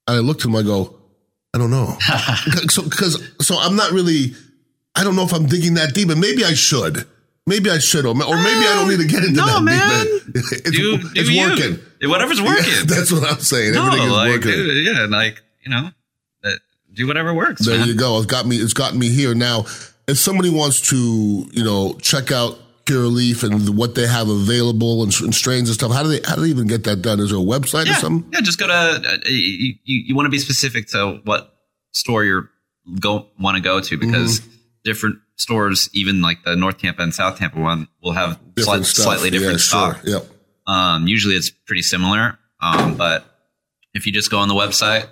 And 0.08 0.18
I 0.18 0.20
looked 0.20 0.42
at 0.42 0.48
him. 0.48 0.56
I 0.56 0.64
go, 0.64 0.96
"I 1.54 1.58
don't 1.58 1.70
know." 1.72 1.98
so 2.70 2.84
because 2.84 3.22
so 3.42 3.58
I'm 3.60 3.76
not 3.76 3.92
really. 3.92 4.34
I 4.96 5.04
don't 5.06 5.16
know 5.16 5.24
if 5.24 5.34
I'm 5.34 5.46
digging 5.46 5.76
that 5.76 5.94
deep, 5.94 6.10
and 6.10 6.20
maybe 6.20 6.44
I 6.44 6.54
should. 6.54 7.06
Maybe 7.48 7.70
I 7.72 7.80
should, 7.80 8.06
or, 8.06 8.10
or 8.10 8.16
maybe 8.16 8.28
I 8.28 8.76
don't 8.76 8.90
need 8.90 9.00
to 9.00 9.08
get 9.08 9.24
into 9.24 9.38
No, 9.40 9.46
that 9.46 9.62
man. 9.64 10.06
deep. 10.06 10.36
It's, 10.52 10.72
do, 10.78 10.98
do 10.98 11.10
it's 11.16 11.30
you. 11.30 11.42
working. 11.42 12.10
Whatever's 12.10 12.42
working. 12.42 12.74
That's 12.86 13.12
what 13.12 13.24
I'm 13.30 13.40
saying. 13.40 13.74
no, 13.74 13.88
Everything 13.88 14.08
is 14.08 14.12
like 14.14 14.30
working. 14.30 14.52
dude, 14.52 14.86
yeah, 14.86 15.06
like 15.10 15.42
you 15.64 15.72
know, 15.72 15.90
do 16.94 17.08
whatever 17.08 17.34
works. 17.34 17.66
There 17.66 17.78
man. 17.80 17.88
you 17.88 17.96
go. 17.96 18.18
It's 18.18 18.26
got 18.26 18.46
me. 18.46 18.58
It's 18.58 18.74
gotten 18.74 19.00
me 19.00 19.10
here 19.10 19.34
now. 19.34 19.62
If 20.08 20.18
somebody 20.18 20.50
wants 20.50 20.82
to, 20.90 20.98
you 21.52 21.64
know, 21.64 21.94
check 22.02 22.32
out 22.32 22.60
Curaleaf 22.86 23.44
and 23.44 23.78
what 23.78 23.96
they 23.96 24.08
have 24.08 24.28
available 24.30 25.04
and, 25.04 25.14
and 25.22 25.34
strains 25.36 25.70
and 25.70 25.76
stuff, 25.76 25.92
how 25.92 26.04
do 26.04 26.10
they? 26.10 26.22
How 26.28 26.36
do 26.36 26.42
they 26.42 26.50
even 26.50 26.68
get 26.68 26.84
that 26.86 27.02
done? 27.02 27.20
Is 27.20 27.30
there 27.30 27.40
a 27.40 27.42
website 27.42 27.86
yeah, 27.86 27.94
or 27.94 27.96
something? 27.96 28.32
yeah. 28.34 28.42
Just 28.42 28.60
go 28.60 28.68
to 28.68 28.74
uh, 28.74 29.18
you. 29.26 29.76
You, 29.84 30.04
you 30.08 30.16
want 30.16 30.26
to 30.26 30.30
be 30.32 30.40
specific 30.40 30.88
to 30.90 31.22
what 31.24 31.56
store 31.94 32.24
you're 32.24 32.50
go 33.00 33.28
want 33.40 33.56
to 33.58 33.62
go 33.62 33.80
to 33.80 33.98
because 33.98 34.40
Mm-hmm. 34.42 34.52
different 34.84 35.20
stores, 35.36 35.90
even 35.94 36.22
like 36.22 36.44
the 36.44 36.56
North 36.56 36.78
Tampa 36.80 37.02
and 37.04 37.14
South 37.14 37.38
Tampa 37.38 37.60
one, 37.60 37.88
will 38.04 38.12
have 38.14 38.40
Different 38.56 38.86
stuff. 38.86 39.06
slightly 39.06 39.30
different 39.30 39.54
yeah, 39.54 39.58
stock. 39.58 40.02
Sure. 40.06 40.14
Yep. 40.20 40.26
Um, 40.68 41.08
usually 41.08 41.36
it's 41.36 41.50
pretty 41.50 41.82
similar. 41.82 42.38
Um, 42.62 42.96
but 42.96 43.26
if 43.94 44.06
you 44.06 44.12
just 44.12 44.30
go 44.32 44.40
on 44.40 44.48
the 44.48 44.54
website, 44.54 45.08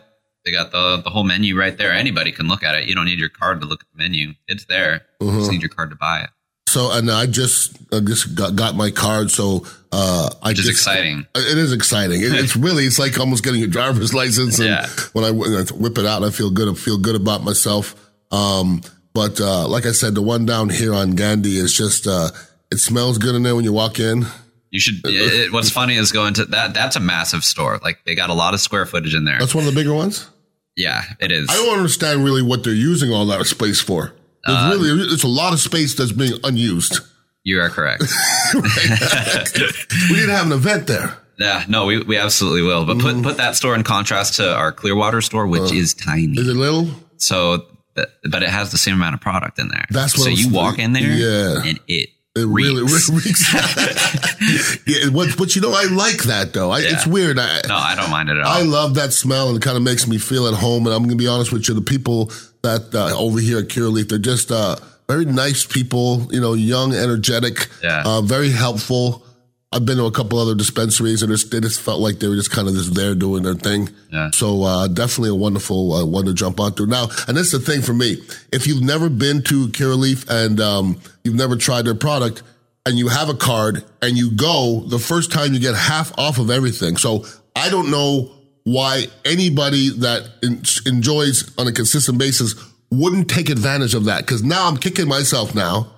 they 0.45 0.51
got 0.51 0.71
the 0.71 1.01
the 1.03 1.09
whole 1.09 1.23
menu 1.23 1.57
right 1.57 1.77
there. 1.77 1.91
Anybody 1.91 2.31
can 2.31 2.47
look 2.47 2.63
at 2.63 2.75
it. 2.75 2.87
You 2.87 2.95
don't 2.95 3.05
need 3.05 3.19
your 3.19 3.29
card 3.29 3.61
to 3.61 3.67
look 3.67 3.81
at 3.81 3.87
the 3.91 3.97
menu. 4.03 4.33
It's 4.47 4.65
there. 4.65 5.01
You 5.19 5.27
Uh-huh. 5.29 5.39
just 5.39 5.51
need 5.51 5.61
your 5.61 5.69
card 5.69 5.89
to 5.89 5.95
buy 5.95 6.21
it, 6.21 6.29
So, 6.69 6.91
and 6.91 7.09
I 7.09 7.25
just, 7.25 7.77
I 7.93 7.99
just 7.99 8.35
got, 8.35 8.55
got 8.55 8.75
my 8.75 8.91
card. 8.91 9.31
So, 9.31 9.65
uh, 9.91 10.29
I 10.43 10.53
just, 10.53 10.69
exciting. 10.69 11.25
It 11.35 11.57
is 11.57 11.73
exciting. 11.73 12.21
It, 12.21 12.31
it's 12.33 12.55
really, 12.55 12.83
it's 12.85 12.99
like 12.99 13.19
almost 13.19 13.43
getting 13.43 13.63
a 13.63 13.67
driver's 13.67 14.13
license. 14.21 14.59
And 14.59 14.67
Yeah. 14.69 14.87
when 15.13 15.25
I, 15.25 15.31
when 15.31 15.53
I 15.53 15.63
whip 15.73 15.97
it 15.97 16.05
out, 16.05 16.23
I 16.23 16.29
feel 16.29 16.51
good. 16.51 16.69
I 16.69 16.73
feel 16.75 16.97
good 16.99 17.15
about 17.15 17.43
myself. 17.43 17.95
Um, 18.31 18.81
but, 19.13 19.41
uh, 19.41 19.67
like 19.67 19.85
I 19.85 19.91
said, 19.91 20.13
the 20.15 20.21
one 20.21 20.45
down 20.45 20.69
here 20.69 20.93
on 20.93 21.11
Gandy 21.15 21.57
is 21.57 21.73
just, 21.73 22.05
uh, 22.07 22.29
it 22.71 22.77
smells 22.79 23.17
good 23.17 23.33
in 23.35 23.41
there 23.43 23.55
when 23.55 23.65
you 23.65 23.73
walk 23.73 23.99
in. 23.99 24.25
You 24.69 24.79
should. 24.79 25.01
It- 25.05 25.51
what's 25.51 25.69
funny 25.79 25.95
is 25.95 26.11
going 26.11 26.35
to 26.35 26.45
that. 26.45 26.75
That's 26.75 26.95
a 26.95 26.99
massive 26.99 27.43
store. 27.43 27.79
Like 27.83 28.03
they 28.05 28.13
got 28.13 28.29
a 28.29 28.35
lot 28.35 28.53
of 28.53 28.59
square 28.61 28.85
footage 28.85 29.15
in 29.15 29.25
there. 29.25 29.39
That's 29.39 29.55
one 29.55 29.65
of 29.67 29.73
the 29.73 29.79
bigger 29.79 29.95
ones. 29.95 30.29
Yeah, 30.75 31.01
it 31.19 31.31
is. 31.31 31.47
I 31.49 31.53
don't 31.55 31.75
understand 31.75 32.23
really 32.23 32.43
what 32.43 32.63
they're 32.63 32.71
using 32.73 33.11
all 33.11 33.25
that 33.25 33.43
space 33.47 33.81
for. 33.81 34.13
There's 34.45 34.57
Uh, 34.57 34.77
really, 34.79 35.13
it's 35.13 35.23
a 35.23 35.27
lot 35.27 35.53
of 35.53 35.59
space 35.59 35.95
that's 35.95 36.11
being 36.11 36.33
unused. 36.43 36.99
You 37.43 37.61
are 37.61 37.69
correct. 37.69 38.03
we 38.53 38.59
need 38.61 40.25
to 40.25 40.31
have 40.31 40.45
an 40.45 40.51
event 40.51 40.87
there. 40.87 41.17
yeah, 41.39 41.63
no, 41.67 41.85
we, 41.85 42.01
we 42.03 42.17
absolutely 42.17 42.61
will. 42.63 42.85
But 42.85 42.99
put 42.99 43.21
put 43.23 43.37
that 43.37 43.55
store 43.55 43.75
in 43.75 43.83
contrast 43.83 44.35
to 44.35 44.53
our 44.55 44.71
Clearwater 44.71 45.21
store, 45.21 45.47
which 45.47 45.71
is 45.71 45.93
tiny. 45.93 46.37
Uh, 46.37 46.41
Is 46.41 46.47
it 46.47 46.55
little? 46.55 46.87
So, 47.17 47.65
but 47.95 48.43
it 48.43 48.49
has 48.49 48.71
the 48.71 48.77
same 48.77 48.95
amount 48.95 49.15
of 49.15 49.21
product 49.21 49.57
in 49.59 49.69
there. 49.69 49.85
That's 49.89 50.17
what 50.17 50.25
so 50.25 50.29
you 50.29 50.49
walk 50.49 50.79
in 50.79 50.93
there, 50.93 51.03
Yeah. 51.11 51.63
and 51.69 51.79
it. 51.87 52.09
It 52.35 52.45
really 52.45 52.83
reeks. 52.83 53.09
reeks. 53.09 53.53
yeah, 54.87 55.09
but, 55.11 55.35
but 55.35 55.55
you 55.55 55.61
know, 55.63 55.73
I 55.73 55.85
like 55.85 56.23
that 56.23 56.53
though. 56.53 56.69
I, 56.71 56.79
It's 56.81 57.05
weird. 57.07 57.39
I, 57.39 57.61
No, 57.67 57.75
I 57.75 57.95
don't 57.95 58.11
mind 58.11 58.29
it 58.29 58.37
at 58.37 58.43
all. 58.43 58.51
I 58.53 58.61
love 58.61 58.93
that 58.95 59.11
smell 59.13 59.49
and 59.49 59.57
it 59.57 59.63
kind 59.63 59.75
of 59.75 59.81
makes 59.83 60.07
me 60.07 60.19
feel 60.19 60.47
at 60.47 60.53
home. 60.53 60.85
And 60.85 60.93
I'm 60.95 61.01
going 61.01 61.17
to 61.17 61.21
be 61.21 61.27
honest 61.27 61.51
with 61.51 61.67
you, 61.67 61.73
the 61.73 61.81
people 61.81 62.31
that 62.61 62.93
uh, 62.93 63.17
over 63.17 63.39
here 63.39 63.59
at 63.59 63.65
Curaleaf, 63.69 64.09
they're 64.09 64.17
just 64.19 64.51
uh, 64.51 64.75
very 65.07 65.25
nice 65.25 65.65
people, 65.65 66.27
you 66.31 66.41
know, 66.41 66.53
young, 66.53 66.93
energetic, 66.93 67.67
Yeah. 67.83 68.03
uh, 68.05 68.21
very 68.21 68.49
helpful. 68.51 69.23
I've 69.71 69.85
been 69.85 69.97
to 69.97 70.05
a 70.05 70.11
couple 70.11 70.39
other 70.39 70.55
dispensaries 70.55 71.21
and 71.21 71.31
they 71.31 71.59
just 71.59 71.79
felt 71.81 71.99
like 71.99 72.17
they 72.19 72.27
were 72.27 72.35
just 72.35 72.49
kind 72.49 72.67
of 72.67 72.73
just 72.73 72.95
there 72.95 73.13
doing 73.13 73.43
their 73.43 73.53
thing. 73.53 73.89
Yeah. 74.11 74.31
So 74.31 74.63
uh, 74.63 74.87
definitely 74.87 75.29
a 75.29 75.35
wonderful 75.35 75.93
uh, 75.93 76.05
one 76.05 76.25
to 76.25 76.33
jump 76.33 76.59
onto. 76.59 76.87
Now, 76.87 77.09
and 77.27 77.37
that's 77.37 77.51
the 77.51 77.59
thing 77.59 77.83
for 77.83 77.93
me. 77.93 78.17
If 78.51 78.65
you've 78.65 78.81
never 78.81 79.09
been 79.09 79.43
to 79.43 79.67
Curaleaf 79.67 80.27
and 80.27 80.59
um, 80.59 80.99
you've 81.23 81.35
never 81.35 81.55
tried 81.55 81.83
their 81.85 81.93
product 81.93 82.41
and 82.87 82.97
you 82.97 83.09
have 83.09 83.29
a 83.29 83.35
card 83.35 83.83
and 84.01 84.17
you 84.17 84.31
go, 84.31 84.83
the 84.87 84.97
first 84.97 85.31
time 85.31 85.53
you 85.53 85.59
get 85.59 85.75
half 85.75 86.17
off 86.17 86.39
of 86.39 86.49
everything. 86.49 86.97
So 86.97 87.25
I 87.55 87.69
don't 87.69 87.91
know 87.91 88.31
why 88.73 89.05
anybody 89.25 89.89
that 89.89 90.29
en- 90.43 90.61
enjoys 90.85 91.49
on 91.57 91.67
a 91.67 91.71
consistent 91.71 92.17
basis 92.17 92.55
wouldn't 92.91 93.29
take 93.29 93.49
advantage 93.49 93.93
of 93.93 94.05
that. 94.05 94.25
Cause 94.27 94.43
now 94.43 94.67
I'm 94.67 94.77
kicking 94.77 95.07
myself 95.07 95.55
now 95.55 95.91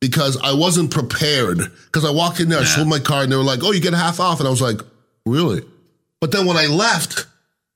because 0.00 0.36
I 0.42 0.52
wasn't 0.52 0.90
prepared. 0.90 1.58
Cause 1.92 2.04
I 2.04 2.10
walked 2.10 2.40
in 2.40 2.48
there, 2.48 2.60
I 2.60 2.64
showed 2.64 2.86
my 2.88 2.98
card 2.98 3.24
and 3.24 3.32
they 3.32 3.36
were 3.36 3.42
like, 3.42 3.60
Oh, 3.62 3.72
you 3.72 3.80
get 3.80 3.94
half 3.94 4.20
off. 4.20 4.40
And 4.40 4.46
I 4.46 4.50
was 4.50 4.60
like, 4.62 4.80
really? 5.26 5.62
But 6.20 6.32
then 6.32 6.46
when 6.46 6.56
I 6.56 6.66
left 6.66 7.26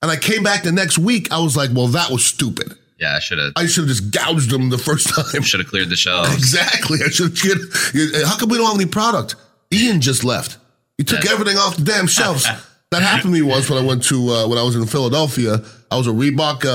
and 0.01 0.11
I 0.11 0.17
came 0.17 0.43
back 0.43 0.63
the 0.63 0.71
next 0.71 0.97
week, 0.97 1.31
I 1.31 1.39
was 1.39 1.55
like, 1.55 1.69
well, 1.73 1.87
that 1.87 2.11
was 2.11 2.25
stupid. 2.25 2.73
yeah, 2.99 3.15
I 3.15 3.19
should 3.19 3.37
have 3.39 3.53
I 3.55 3.65
should 3.67 3.81
have 3.87 3.89
just 3.95 4.11
gouged 4.11 4.49
them 4.51 4.69
the 4.69 4.77
first 4.77 5.07
time. 5.15 5.41
should 5.43 5.61
have 5.61 5.69
cleared 5.69 5.89
the 5.89 5.95
shelves. 6.05 6.33
exactly. 6.33 6.99
I 7.05 7.09
should 7.09 7.31
have. 7.37 8.27
How 8.27 8.37
come 8.37 8.49
we 8.49 8.57
don't 8.57 8.67
have 8.71 8.75
any 8.81 8.85
product? 8.89 9.35
Ian 9.71 10.01
just 10.01 10.23
left. 10.23 10.57
He 10.97 11.03
took 11.03 11.25
everything 11.25 11.57
off 11.57 11.77
the 11.77 11.83
damn 11.83 12.07
shelves. 12.07 12.45
that 12.93 13.01
happened 13.01 13.33
to 13.33 13.41
me 13.41 13.41
once 13.41 13.69
when 13.69 13.81
I 13.83 13.85
went 13.85 14.03
to, 14.05 14.29
uh, 14.29 14.47
when 14.47 14.57
I 14.57 14.63
was 14.63 14.75
in 14.75 14.85
Philadelphia. 14.85 15.61
I 15.91 15.97
was 15.97 16.07
a 16.07 16.11
Reebok 16.11 16.65
uh, 16.65 16.69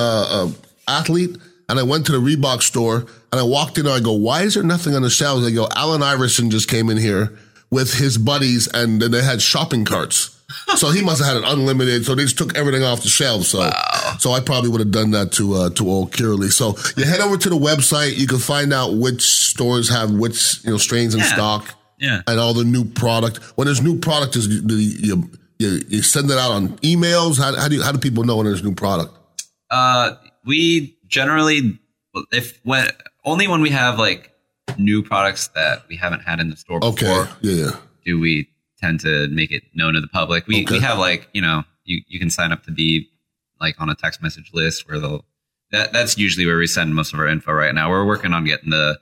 uh, 0.46 0.50
athlete 0.87 1.37
and 1.68 1.78
I 1.78 1.83
went 1.83 2.07
to 2.07 2.12
the 2.12 2.18
Reebok 2.18 2.62
store 2.62 3.07
and 3.33 3.40
I 3.40 3.42
walked 3.42 3.78
in 3.78 3.87
and 3.87 3.94
I 3.94 4.00
go, 4.00 4.12
why 4.12 4.42
is 4.42 4.54
there 4.54 4.62
nothing 4.62 4.94
on 4.94 5.02
the 5.02 5.11
shelves? 5.11 5.46
I 5.46 5.50
go, 5.50 5.68
Allen 5.76 6.02
Iverson 6.02 6.50
just 6.50 6.68
came 6.68 6.88
in 6.90 6.96
here 6.98 7.37
with 7.70 7.94
his 7.94 8.16
buddies 8.18 8.68
and 8.72 9.02
then 9.02 9.11
they 9.11 9.22
had 9.22 9.42
shopping 9.42 9.85
carts. 9.85 10.35
so 10.76 10.90
he 10.90 11.02
must 11.02 11.22
have 11.22 11.35
had 11.35 11.44
it 11.44 11.52
unlimited. 11.52 12.07
So 12.07 12.14
they 12.14 12.22
just 12.22 12.38
took 12.38 12.57
everything 12.57 12.83
off 12.83 13.02
the 13.02 13.09
shelves. 13.09 13.48
So, 13.48 13.70
so 14.18 14.33
I 14.33 14.40
probably 14.40 14.70
would 14.70 14.81
have 14.81 14.90
done 14.90 15.11
that 15.11 15.33
to, 15.33 15.54
uh, 15.54 15.70
to 15.70 15.88
old 15.88 16.12
Curly. 16.12 16.48
So 16.48 16.76
you 16.96 17.04
head 17.04 17.20
over 17.20 17.37
to 17.37 17.50
the 17.50 17.57
website. 17.59 18.16
You 18.16 18.26
can 18.26 18.38
find 18.38 18.72
out 18.72 18.94
which 18.94 19.22
stores 19.22 19.90
have 19.90 20.11
which, 20.11 20.64
you 20.64 20.70
know, 20.70 20.78
strains 20.78 21.12
in 21.14 21.20
Yeah. 21.20 21.35
stock 21.35 21.74
Yeah. 22.00 22.22
and 22.26 22.40
all 22.40 22.54
the 22.54 22.64
new 22.64 22.85
product. 22.85 23.38
When 23.57 23.66
there's 23.66 23.83
new 23.83 23.98
product, 23.98 24.37
is 24.37 24.48
the, 24.64 24.74
you, 24.74 25.28
you, 25.59 25.81
you 25.88 26.03
send 26.03 26.31
it 26.31 26.38
out 26.38 26.51
on 26.53 26.71
emails? 26.79 27.38
How, 27.38 27.55
how 27.57 27.68
do 27.68 27.77
you, 27.77 27.83
how 27.83 27.92
do 27.92 27.99
people 27.99 28.25
know 28.25 28.37
when 28.37 28.47
there's 28.47 28.61
a 28.61 28.64
new 28.64 28.75
product? 28.75 29.14
Uh, 29.71 30.14
we 30.44 30.97
generally, 31.07 31.79
if 32.33 32.59
when 32.64 32.88
only 33.25 33.49
when 33.49 33.61
we 33.61 33.71
have 33.71 33.99
like 33.99 34.33
new 34.79 35.03
products 35.03 35.49
that 35.49 35.83
we 35.88 35.97
haven't 35.97 36.21
had 36.21 36.40
in 36.40 36.51
the 36.51 36.57
store 36.57 36.83
Okay. 36.83 37.07
before, 37.07 37.29
Yeah. 37.40 37.64
yeah. 37.66 37.71
do 38.05 38.18
we 38.21 38.49
tend 38.81 39.01
to 39.01 39.29
make 39.29 39.51
it 39.51 39.64
known 39.75 39.94
to 39.94 40.01
the 40.01 40.09
public. 40.09 40.47
We 40.47 40.62
Okay. 40.64 40.77
we 40.77 40.81
have 40.81 40.99
like 40.99 41.29
you 41.33 41.42
know 41.42 41.64
you 41.85 42.01
you 42.07 42.18
can 42.21 42.31
sign 42.31 42.53
up 42.53 42.62
to 42.64 42.71
be 42.71 43.09
like 43.61 43.75
on 43.81 43.90
a 43.90 43.94
text 43.94 44.23
message 44.23 44.51
list 44.55 44.88
where 44.88 44.99
they'll 45.01 45.25
that 45.73 45.92
that's 45.92 46.16
usually 46.16 46.47
where 46.47 46.57
we 46.57 46.66
send 46.66 46.94
most 46.94 47.12
of 47.12 47.18
our 47.18 47.27
info 47.27 47.53
right 47.53 47.75
now. 47.75 47.90
We're 47.90 48.07
working 48.07 48.33
on 48.33 48.44
getting 48.44 48.71
the 48.71 48.99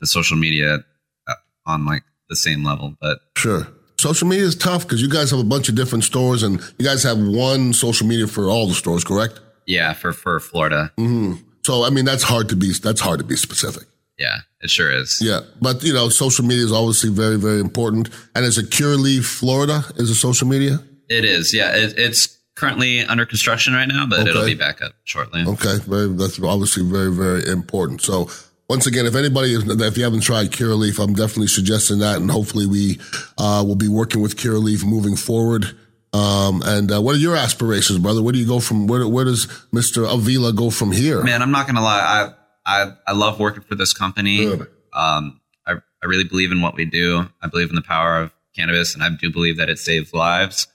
the 0.00 0.06
social 0.06 0.36
media 0.36 0.84
uh, 1.26 1.34
on 1.66 1.84
like 1.84 2.04
the 2.28 2.36
same 2.36 2.62
level, 2.64 2.94
but 3.00 3.18
Sure. 3.36 3.66
Social 3.98 4.28
media 4.28 4.44
is 4.44 4.54
tough 4.56 4.82
because 4.82 5.00
you 5.00 5.08
guys 5.08 5.30
have 5.30 5.40
a 5.40 5.44
bunch 5.44 5.68
of 5.68 5.74
different 5.74 6.04
stores 6.04 6.42
and 6.42 6.60
you 6.78 6.84
guys 6.84 7.02
have 7.02 7.18
one 7.18 7.72
social 7.72 8.06
media 8.06 8.26
for 8.26 8.44
all 8.50 8.66
the 8.66 8.74
stores, 8.74 9.04
correct? 9.04 9.40
yeah, 9.66 9.92
for 9.94 10.12
for 10.12 10.38
Florida, 10.38 10.92
hmm 10.96 11.34
So, 11.64 11.82
I 11.84 11.90
mean, 11.90 12.04
that's 12.04 12.22
hard 12.22 12.48
to 12.50 12.56
be, 12.56 12.72
that's 12.72 13.00
hard 13.00 13.18
to 13.18 13.24
be 13.24 13.34
specific. 13.36 13.84
yeah, 14.18 14.38
it 14.60 14.70
sure 14.70 14.90
is. 14.90 15.18
Yeah. 15.20 15.40
But, 15.60 15.82
you 15.82 15.92
know, 15.92 16.08
social 16.10 16.44
media 16.44 16.64
is 16.64 16.72
obviously 16.72 17.10
very, 17.10 17.36
very 17.38 17.60
important. 17.60 18.08
And 18.34 18.44
is 18.44 18.56
it 18.58 18.70
Curaleaf 18.70 19.24
Florida 19.24 19.82
is 19.96 20.08
a 20.10 20.14
social 20.14 20.46
media? 20.46 20.78
It 21.08 21.24
is. 21.24 21.52
Yeah, 21.52 21.74
it, 21.74 21.94
it's 21.98 22.28
currently 22.54 23.02
under 23.04 23.26
construction 23.26 23.74
right 23.74 23.88
now, 23.88 24.06
but 24.06 24.26
it'll 24.28 24.44
be 24.46 24.54
back 24.54 24.80
up 24.82 24.92
shortly. 25.04 25.42
Okay. 25.46 25.78
Very, 25.86 26.08
that's 26.14 26.40
obviously 26.42 26.84
very, 26.84 27.12
very 27.12 27.42
important. 27.50 28.00
So, 28.02 28.30
once 28.68 28.86
again, 28.86 29.06
if 29.06 29.14
anybody, 29.14 29.54
if 29.54 29.96
you 29.96 30.04
haven't 30.04 30.20
tried 30.20 30.50
Curaleaf, 30.50 31.02
I'm 31.02 31.14
definitely 31.14 31.46
suggesting 31.48 32.00
that. 32.00 32.16
And 32.16 32.30
hopefully 32.30 32.66
we, 32.66 32.98
uh, 33.38 33.62
will 33.66 33.76
be 33.76 33.88
working 33.88 34.20
with 34.22 34.36
Curaleaf 34.36 34.84
moving 34.84 35.16
forward. 35.16 35.76
Um, 36.12 36.62
and, 36.64 36.90
uh, 36.90 37.00
what 37.00 37.14
are 37.14 37.18
your 37.18 37.36
aspirations, 37.36 37.98
brother? 37.98 38.22
Where 38.22 38.32
do 38.32 38.38
you 38.38 38.46
go 38.46 38.58
from, 38.58 38.86
where, 38.86 39.06
where 39.06 39.24
does 39.24 39.46
Mr. 39.72 40.10
Avila 40.12 40.52
go 40.52 40.70
from 40.70 40.92
here? 40.92 41.22
Man, 41.22 41.42
I'm 41.42 41.50
not 41.50 41.66
gonna 41.66 41.82
lie. 41.82 42.00
I 42.00 42.32
I 42.66 42.92
I 43.06 43.12
love 43.12 43.38
working 43.38 43.62
for 43.62 43.74
this 43.76 43.92
company. 43.92 44.46
Um, 44.92 45.40
I 45.66 45.74
I 46.02 46.06
really 46.06 46.24
believe 46.24 46.50
in 46.50 46.60
what 46.60 46.74
we 46.74 46.84
do. 46.84 47.28
I 47.40 47.46
believe 47.48 47.68
in 47.68 47.76
the 47.76 47.82
power 47.82 48.18
of 48.20 48.32
cannabis, 48.56 48.94
and 48.94 49.02
I 49.04 49.10
do 49.10 49.30
believe 49.30 49.58
that 49.58 49.68
it 49.68 49.78
saves 49.78 50.12
lives. 50.12 50.66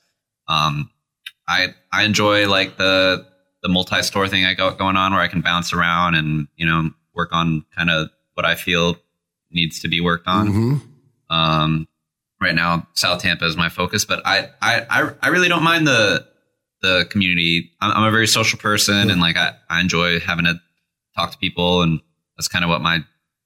Um, 0.47 0.89
I 1.47 1.73
I 1.91 2.03
enjoy 2.03 2.47
like 2.47 2.77
the 2.77 3.27
the 3.63 3.69
multi 3.69 4.01
store 4.03 4.27
thing 4.27 4.45
I 4.45 4.53
got 4.53 4.77
going 4.77 4.95
on, 4.95 5.11
where 5.11 5.21
I 5.21 5.27
can 5.27 5.41
bounce 5.41 5.73
around 5.73 6.15
and 6.15 6.47
you 6.55 6.65
know 6.65 6.91
work 7.13 7.29
on 7.31 7.65
kind 7.75 7.89
of 7.89 8.09
what 8.33 8.45
I 8.45 8.55
feel 8.55 8.97
needs 9.51 9.79
to 9.81 9.87
be 9.87 10.01
worked 10.01 10.27
on. 10.27 10.47
hmm 10.47 10.75
Um, 11.29 11.87
right 12.41 12.55
now, 12.55 12.87
South 12.93 13.21
Tampa 13.21 13.45
is 13.45 13.55
my 13.55 13.69
focus, 13.69 14.03
but 14.05 14.21
I, 14.25 14.49
I, 14.61 14.85
I, 14.89 15.11
I 15.21 15.27
really 15.29 15.47
don't 15.47 15.63
mind 15.63 15.87
the, 15.87 16.27
the 16.81 17.05
community. 17.09 17.71
I'm, 17.79 17.91
I'm 17.91 18.03
a 18.03 18.11
very 18.11 18.27
social 18.27 18.59
person 18.59 19.09
and 19.09 19.21
like, 19.21 19.37
I, 19.37 19.53
I 19.69 19.79
enjoy 19.79 20.19
having 20.19 20.45
to 20.45 20.59
talk 21.15 21.31
to 21.31 21.37
people. 21.37 21.83
And 21.83 22.01
that's 22.35 22.47
kind 22.47 22.65
of 22.65 22.69
what 22.69 22.81
my 22.81 22.99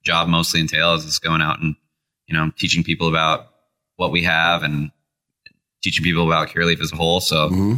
job 0.04 0.28
mostly 0.28 0.62
entails 0.62 1.06
is 1.06 1.19
going 1.19 1.41
out 1.41 1.60
and, 1.62 1.75
you 2.28 2.36
know, 2.36 2.51
teaching 2.58 2.84
people 2.84 3.08
about 3.08 3.47
what 3.97 4.12
we 4.12 4.23
have 4.23 4.63
and 4.63 4.91
teaching 5.84 6.04
people 6.04 6.25
about 6.25 6.49
Curaleaf 6.49 6.82
as 6.82 6.91
a 6.91 6.95
whole. 6.95 7.19
So 7.19 7.49
hmm 7.49 7.75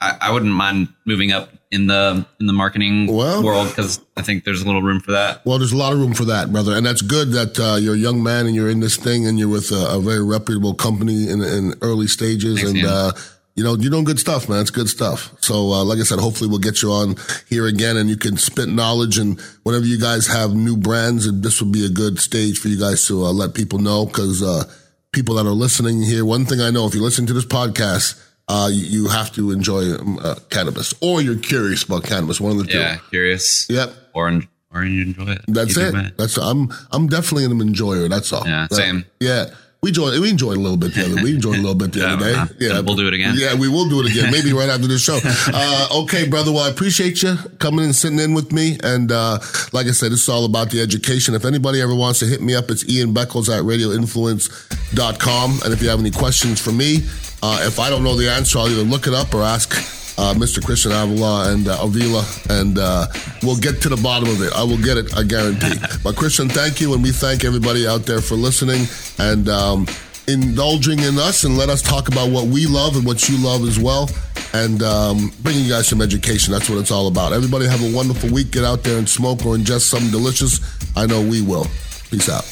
I, 0.00 0.16
I, 0.20 0.30
wouldn't 0.32 0.52
mind 0.52 0.88
moving 1.04 1.32
up 1.32 1.50
in 1.70 1.86
the, 1.86 2.26
in 2.40 2.46
the 2.46 2.52
marketing 2.52 3.06
Well- 3.06 3.42
world 3.42 3.68
because 3.68 4.00
I 4.16 4.22
think 4.22 4.44
there's 4.44 4.62
a 4.62 4.66
little 4.66 4.82
room 4.82 5.00
for 5.00 5.12
that. 5.12 5.44
Well, 5.44 5.58
there's 5.58 5.72
a 5.72 5.76
lot 5.76 5.92
of 5.92 5.98
room 5.98 6.14
for 6.14 6.24
that, 6.26 6.52
brother, 6.52 6.76
and 6.76 6.86
that's 6.86 7.02
good 7.02 7.32
that 7.32 7.58
uh, 7.58 7.76
you're 7.76 7.94
a 7.94 7.98
young 7.98 8.22
man 8.22 8.46
and 8.46 8.54
you're 8.54 8.70
in 8.70 8.80
this 8.80 8.96
thing 8.96 9.26
and 9.26 9.38
you're 9.38 9.48
with 9.48 9.70
a, 9.72 9.96
a 9.96 10.00
very 10.00 10.24
reputable 10.24 10.74
company 10.74 11.28
in, 11.28 11.42
in 11.42 11.74
early 11.82 12.06
stages, 12.06 12.62
Thanks, 12.62 12.80
and 12.80 12.86
uh, 12.86 13.12
you 13.56 13.64
know 13.64 13.74
you're 13.74 13.90
doing 13.90 14.04
good 14.04 14.18
stuff, 14.18 14.48
man. 14.48 14.60
It's 14.60 14.70
good 14.70 14.88
stuff. 14.88 15.34
So, 15.40 15.72
uh, 15.72 15.84
like 15.84 15.98
I 15.98 16.02
said, 16.02 16.18
hopefully 16.18 16.48
we'll 16.48 16.58
get 16.58 16.82
you 16.82 16.92
on 16.92 17.16
here 17.48 17.66
again, 17.66 17.96
and 17.96 18.08
you 18.08 18.16
can 18.16 18.36
spit 18.36 18.68
knowledge. 18.68 19.18
And 19.18 19.40
whenever 19.62 19.86
you 19.86 19.98
guys 19.98 20.26
have 20.26 20.54
new 20.54 20.76
brands, 20.76 21.26
and 21.26 21.42
this 21.42 21.60
would 21.62 21.72
be 21.72 21.86
a 21.86 21.88
good 21.88 22.18
stage 22.20 22.58
for 22.58 22.68
you 22.68 22.78
guys 22.78 23.06
to 23.08 23.24
uh, 23.24 23.32
let 23.32 23.54
people 23.54 23.78
know 23.78 24.04
because 24.06 24.42
uh, 24.42 24.64
people 25.12 25.36
that 25.36 25.46
are 25.46 25.56
listening 25.56 26.02
here. 26.02 26.24
One 26.24 26.44
thing 26.44 26.60
I 26.60 26.70
know, 26.70 26.86
if 26.86 26.94
you 26.94 27.02
listen 27.02 27.26
to 27.26 27.32
this 27.32 27.46
podcast. 27.46 28.22
Uh, 28.48 28.68
you, 28.72 29.08
have 29.08 29.32
to 29.34 29.50
enjoy 29.50 29.92
um, 29.96 30.18
uh, 30.22 30.36
cannabis, 30.50 30.94
or 31.00 31.20
you're 31.20 31.36
curious 31.36 31.82
about 31.82 32.04
cannabis. 32.04 32.40
One 32.40 32.52
of 32.52 32.58
the 32.58 32.72
two. 32.72 32.78
Yeah. 32.78 32.98
Curious. 33.10 33.66
Yep. 33.68 33.92
Or, 34.14 34.40
or 34.72 34.84
you 34.84 35.02
enjoy 35.02 35.32
it. 35.32 35.40
That's 35.48 35.76
Either 35.76 35.88
it. 35.88 35.94
way. 35.94 36.10
That's 36.16 36.36
I'm 36.38 36.70
I'm 36.92 37.08
definitely 37.08 37.44
an 37.46 37.60
enjoyer. 37.60 38.08
That's 38.08 38.32
all. 38.32 38.44
Yeah, 38.46 38.66
That- 38.70 38.76
same. 38.76 39.04
Yeah, 39.18 39.46
we 39.82 39.88
enjoyed 39.90 40.20
we 40.20 40.30
enjoyed 40.30 40.56
a 40.58 40.60
little 40.60 40.76
bit 40.76 40.94
the 40.94 41.04
other. 41.06 41.22
We 41.22 41.34
enjoyed 41.34 41.56
a 41.56 41.60
little 41.60 41.74
bit 41.74 41.92
the 41.92 41.98
Yeah, 42.06 42.12
other 42.14 42.24
day. 42.32 42.34
uh, 42.38 42.46
Yeah, 42.60 42.80
we'll 42.82 42.94
do 42.94 43.08
it 43.08 43.14
again. 43.14 43.34
Yeah, 43.36 43.54
we 43.56 43.68
will 43.68 43.88
do 43.88 44.00
it 44.00 44.06
again. 44.10 44.30
Maybe 44.30 44.52
right 44.52 44.68
after 44.68 44.86
the 44.86 44.98
show. 44.98 45.18
Uh, 45.52 46.02
okay, 46.04 46.28
brother. 46.28 46.52
Well, 46.52 46.62
I 46.64 46.68
appreciate 46.70 47.22
you 47.24 47.36
coming 47.58 47.84
and 47.84 47.94
sitting 47.96 48.18
in 48.20 48.32
with 48.34 48.52
me. 48.52 48.78
And 48.84 49.10
uh, 49.10 49.38
like 49.72 49.86
I 49.86 49.90
said, 49.92 50.12
it's 50.12 50.28
all 50.28 50.44
about 50.44 50.70
the 50.70 50.80
education. 50.80 51.34
If 51.34 51.44
anybody 51.44 51.80
ever 51.80 51.94
wants 51.94 52.20
to 52.20 52.26
hit 52.26 52.40
me 52.42 52.54
up, 52.54 52.70
it's 52.70 52.88
Ian 52.88 53.12
Beckles 53.12 53.48
at 53.48 53.64
radioinfluence.com. 53.64 55.60
And 55.64 55.72
if 55.72 55.82
you 55.82 55.88
have 55.88 55.98
any 56.00 56.10
questions 56.10 56.60
for 56.60 56.72
me, 56.72 56.98
uh, 57.42 57.58
if 57.62 57.78
I 57.78 57.90
don't 57.90 58.02
know 58.04 58.16
the 58.16 58.30
answer, 58.30 58.58
I'll 58.58 58.68
either 58.68 58.82
look 58.82 59.06
it 59.06 59.14
up 59.14 59.34
or 59.34 59.42
ask 59.42 59.74
uh, 60.18 60.34
Mr. 60.34 60.64
Christian 60.64 60.92
Avila 60.92 61.52
and 61.52 61.68
uh, 61.68 61.78
Avila, 61.82 62.24
and 62.48 62.78
uh, 62.78 63.06
we'll 63.42 63.58
get 63.58 63.82
to 63.82 63.88
the 63.88 63.96
bottom 63.96 64.28
of 64.28 64.42
it. 64.42 64.52
I 64.54 64.62
will 64.62 64.78
get 64.78 64.96
it, 64.96 65.16
I 65.16 65.22
guarantee. 65.22 65.78
but 66.02 66.16
Christian, 66.16 66.48
thank 66.48 66.80
you, 66.80 66.94
and 66.94 67.02
we 67.02 67.12
thank 67.12 67.44
everybody 67.44 67.86
out 67.86 68.06
there 68.06 68.20
for 68.20 68.34
listening 68.34 68.86
and 69.18 69.48
um, 69.48 69.86
indulging 70.26 71.00
in 71.00 71.18
us, 71.18 71.44
and 71.44 71.56
let 71.56 71.68
us 71.68 71.82
talk 71.82 72.08
about 72.08 72.30
what 72.30 72.46
we 72.46 72.66
love 72.66 72.96
and 72.96 73.04
what 73.04 73.28
you 73.28 73.36
love 73.38 73.62
as 73.62 73.78
well, 73.78 74.08
and 74.54 74.82
um, 74.82 75.32
bringing 75.42 75.64
you 75.64 75.70
guys 75.70 75.88
some 75.88 76.00
education. 76.00 76.52
That's 76.52 76.70
what 76.70 76.78
it's 76.78 76.90
all 76.90 77.08
about. 77.08 77.32
Everybody 77.32 77.66
have 77.66 77.82
a 77.82 77.94
wonderful 77.94 78.30
week. 78.30 78.50
Get 78.52 78.64
out 78.64 78.82
there 78.82 78.98
and 78.98 79.08
smoke 79.08 79.44
or 79.44 79.56
ingest 79.56 79.82
something 79.82 80.10
delicious. 80.10 80.60
I 80.96 81.06
know 81.06 81.20
we 81.20 81.42
will. 81.42 81.66
Peace 82.10 82.28
out. 82.30 82.44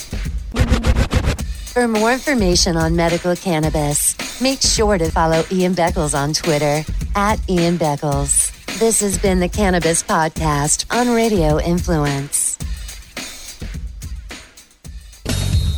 For 1.75 1.89
more 1.89 2.13
information 2.13 2.77
on 2.77 2.95
medical 2.95 3.35
cannabis, 3.35 4.15
make 4.41 4.63
sure 4.63 4.97
to 4.97 5.11
follow 5.11 5.43
Ian 5.51 5.75
Beckles 5.75 6.17
on 6.17 6.33
Twitter 6.33 6.85
at 7.17 7.41
Ian 7.51 7.79
Beckles. 7.79 8.53
This 8.79 9.01
has 9.01 9.19
been 9.19 9.41
the 9.41 9.49
Cannabis 9.49 10.01
Podcast 10.01 10.87
on 10.97 11.13
Radio 11.13 11.59
Influence. 11.59 12.54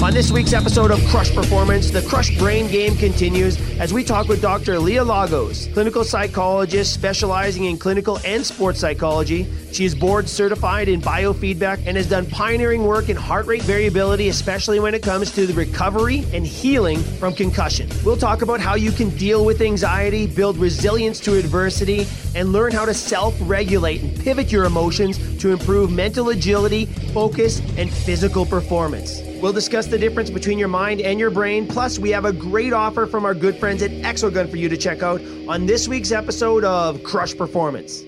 On 0.07 0.15
this 0.15 0.31
week's 0.31 0.53
episode 0.53 0.93
of 0.93 1.05
Crush 1.09 1.35
Performance, 1.35 1.91
the 1.91 2.01
Crush 2.01 2.39
Brain 2.39 2.69
Game 2.69 2.97
continues 2.97 3.59
as 3.81 3.93
we 3.93 4.05
talk 4.05 4.29
with 4.29 4.41
Dr. 4.41 4.79
Leah 4.79 5.03
Lagos, 5.03 5.67
clinical 5.73 6.05
psychologist 6.05 6.95
specializing 6.95 7.65
in 7.65 7.77
clinical 7.77 8.21
and 8.25 8.47
sports 8.47 8.79
psychology. 8.79 9.53
She 9.73 9.85
is 9.85 9.97
board 9.97 10.29
certified 10.29 10.89
in 10.89 11.01
biofeedback 11.01 11.83
and 11.87 11.97
has 11.97 12.09
done 12.09 12.25
pioneering 12.27 12.85
work 12.85 13.09
in 13.09 13.17
heart 13.17 13.47
rate 13.47 13.63
variability, 13.63 14.29
especially 14.29 14.79
when 14.79 14.95
it 14.95 15.03
comes 15.03 15.33
to 15.33 15.45
the 15.45 15.55
recovery 15.55 16.25
and 16.33 16.47
healing 16.47 17.01
from 17.19 17.35
concussion. 17.35 17.91
We'll 18.05 18.17
talk 18.17 18.43
about 18.43 18.61
how 18.61 18.77
you 18.77 18.93
can 18.93 19.11
deal 19.17 19.45
with 19.45 19.61
anxiety, 19.61 20.29
build 20.29 20.57
resilience 20.57 21.19
to 21.23 21.37
adversity, 21.37 22.07
and 22.37 22.53
learn 22.53 22.71
how 22.71 22.85
to 22.85 22.95
self 22.95 23.35
regulate 23.41 24.03
and 24.03 24.21
pivot 24.21 24.53
your 24.53 24.67
emotions 24.67 25.19
to 25.39 25.51
improve 25.51 25.91
mental 25.91 26.29
agility, 26.29 26.87
focus, 27.13 27.61
and 27.77 27.91
physical 27.91 28.47
performance. 28.47 29.26
We'll 29.47 29.53
discuss 29.53 29.87
the 29.87 29.97
difference 29.97 30.29
between 30.29 30.59
your 30.59 30.67
mind 30.67 31.01
and 31.01 31.21
your 31.21 31.31
brain. 31.31 31.69
Plus, 31.69 32.01
we 32.01 32.11
have 32.11 32.25
a 32.25 32.33
great 32.33 32.73
offer 32.73 33.07
from 33.07 33.25
our 33.25 33.33
good 33.33 33.57
friends 33.57 33.81
at 33.81 33.93
Exogun 33.93 34.51
for 34.51 34.57
you 34.57 34.69
to 34.69 34.77
check 34.77 35.05
out 35.05 35.21
on 35.47 35.67
this 35.67 35.87
week's 35.87 36.11
episode 36.11 36.65
of 36.65 37.01
Crush 37.05 37.37
Performance. 37.37 38.03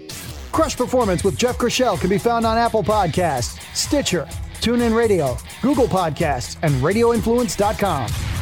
Crush 0.51 0.77
Performance 0.77 1.22
with 1.22 1.38
Jeff 1.38 1.57
Chriselle 1.57 1.96
can 2.01 2.11
be 2.11 2.18
found 2.18 2.44
on 2.44 2.59
Apple 2.59 2.83
Podcasts, 2.83 3.57
Stitcher, 3.72 4.27
TuneIn 4.55 4.96
Radio, 4.96 5.38
Google 5.62 5.87
Podcasts, 5.87 6.57
and 6.62 6.74
RadioInfluence.com. 6.83 8.38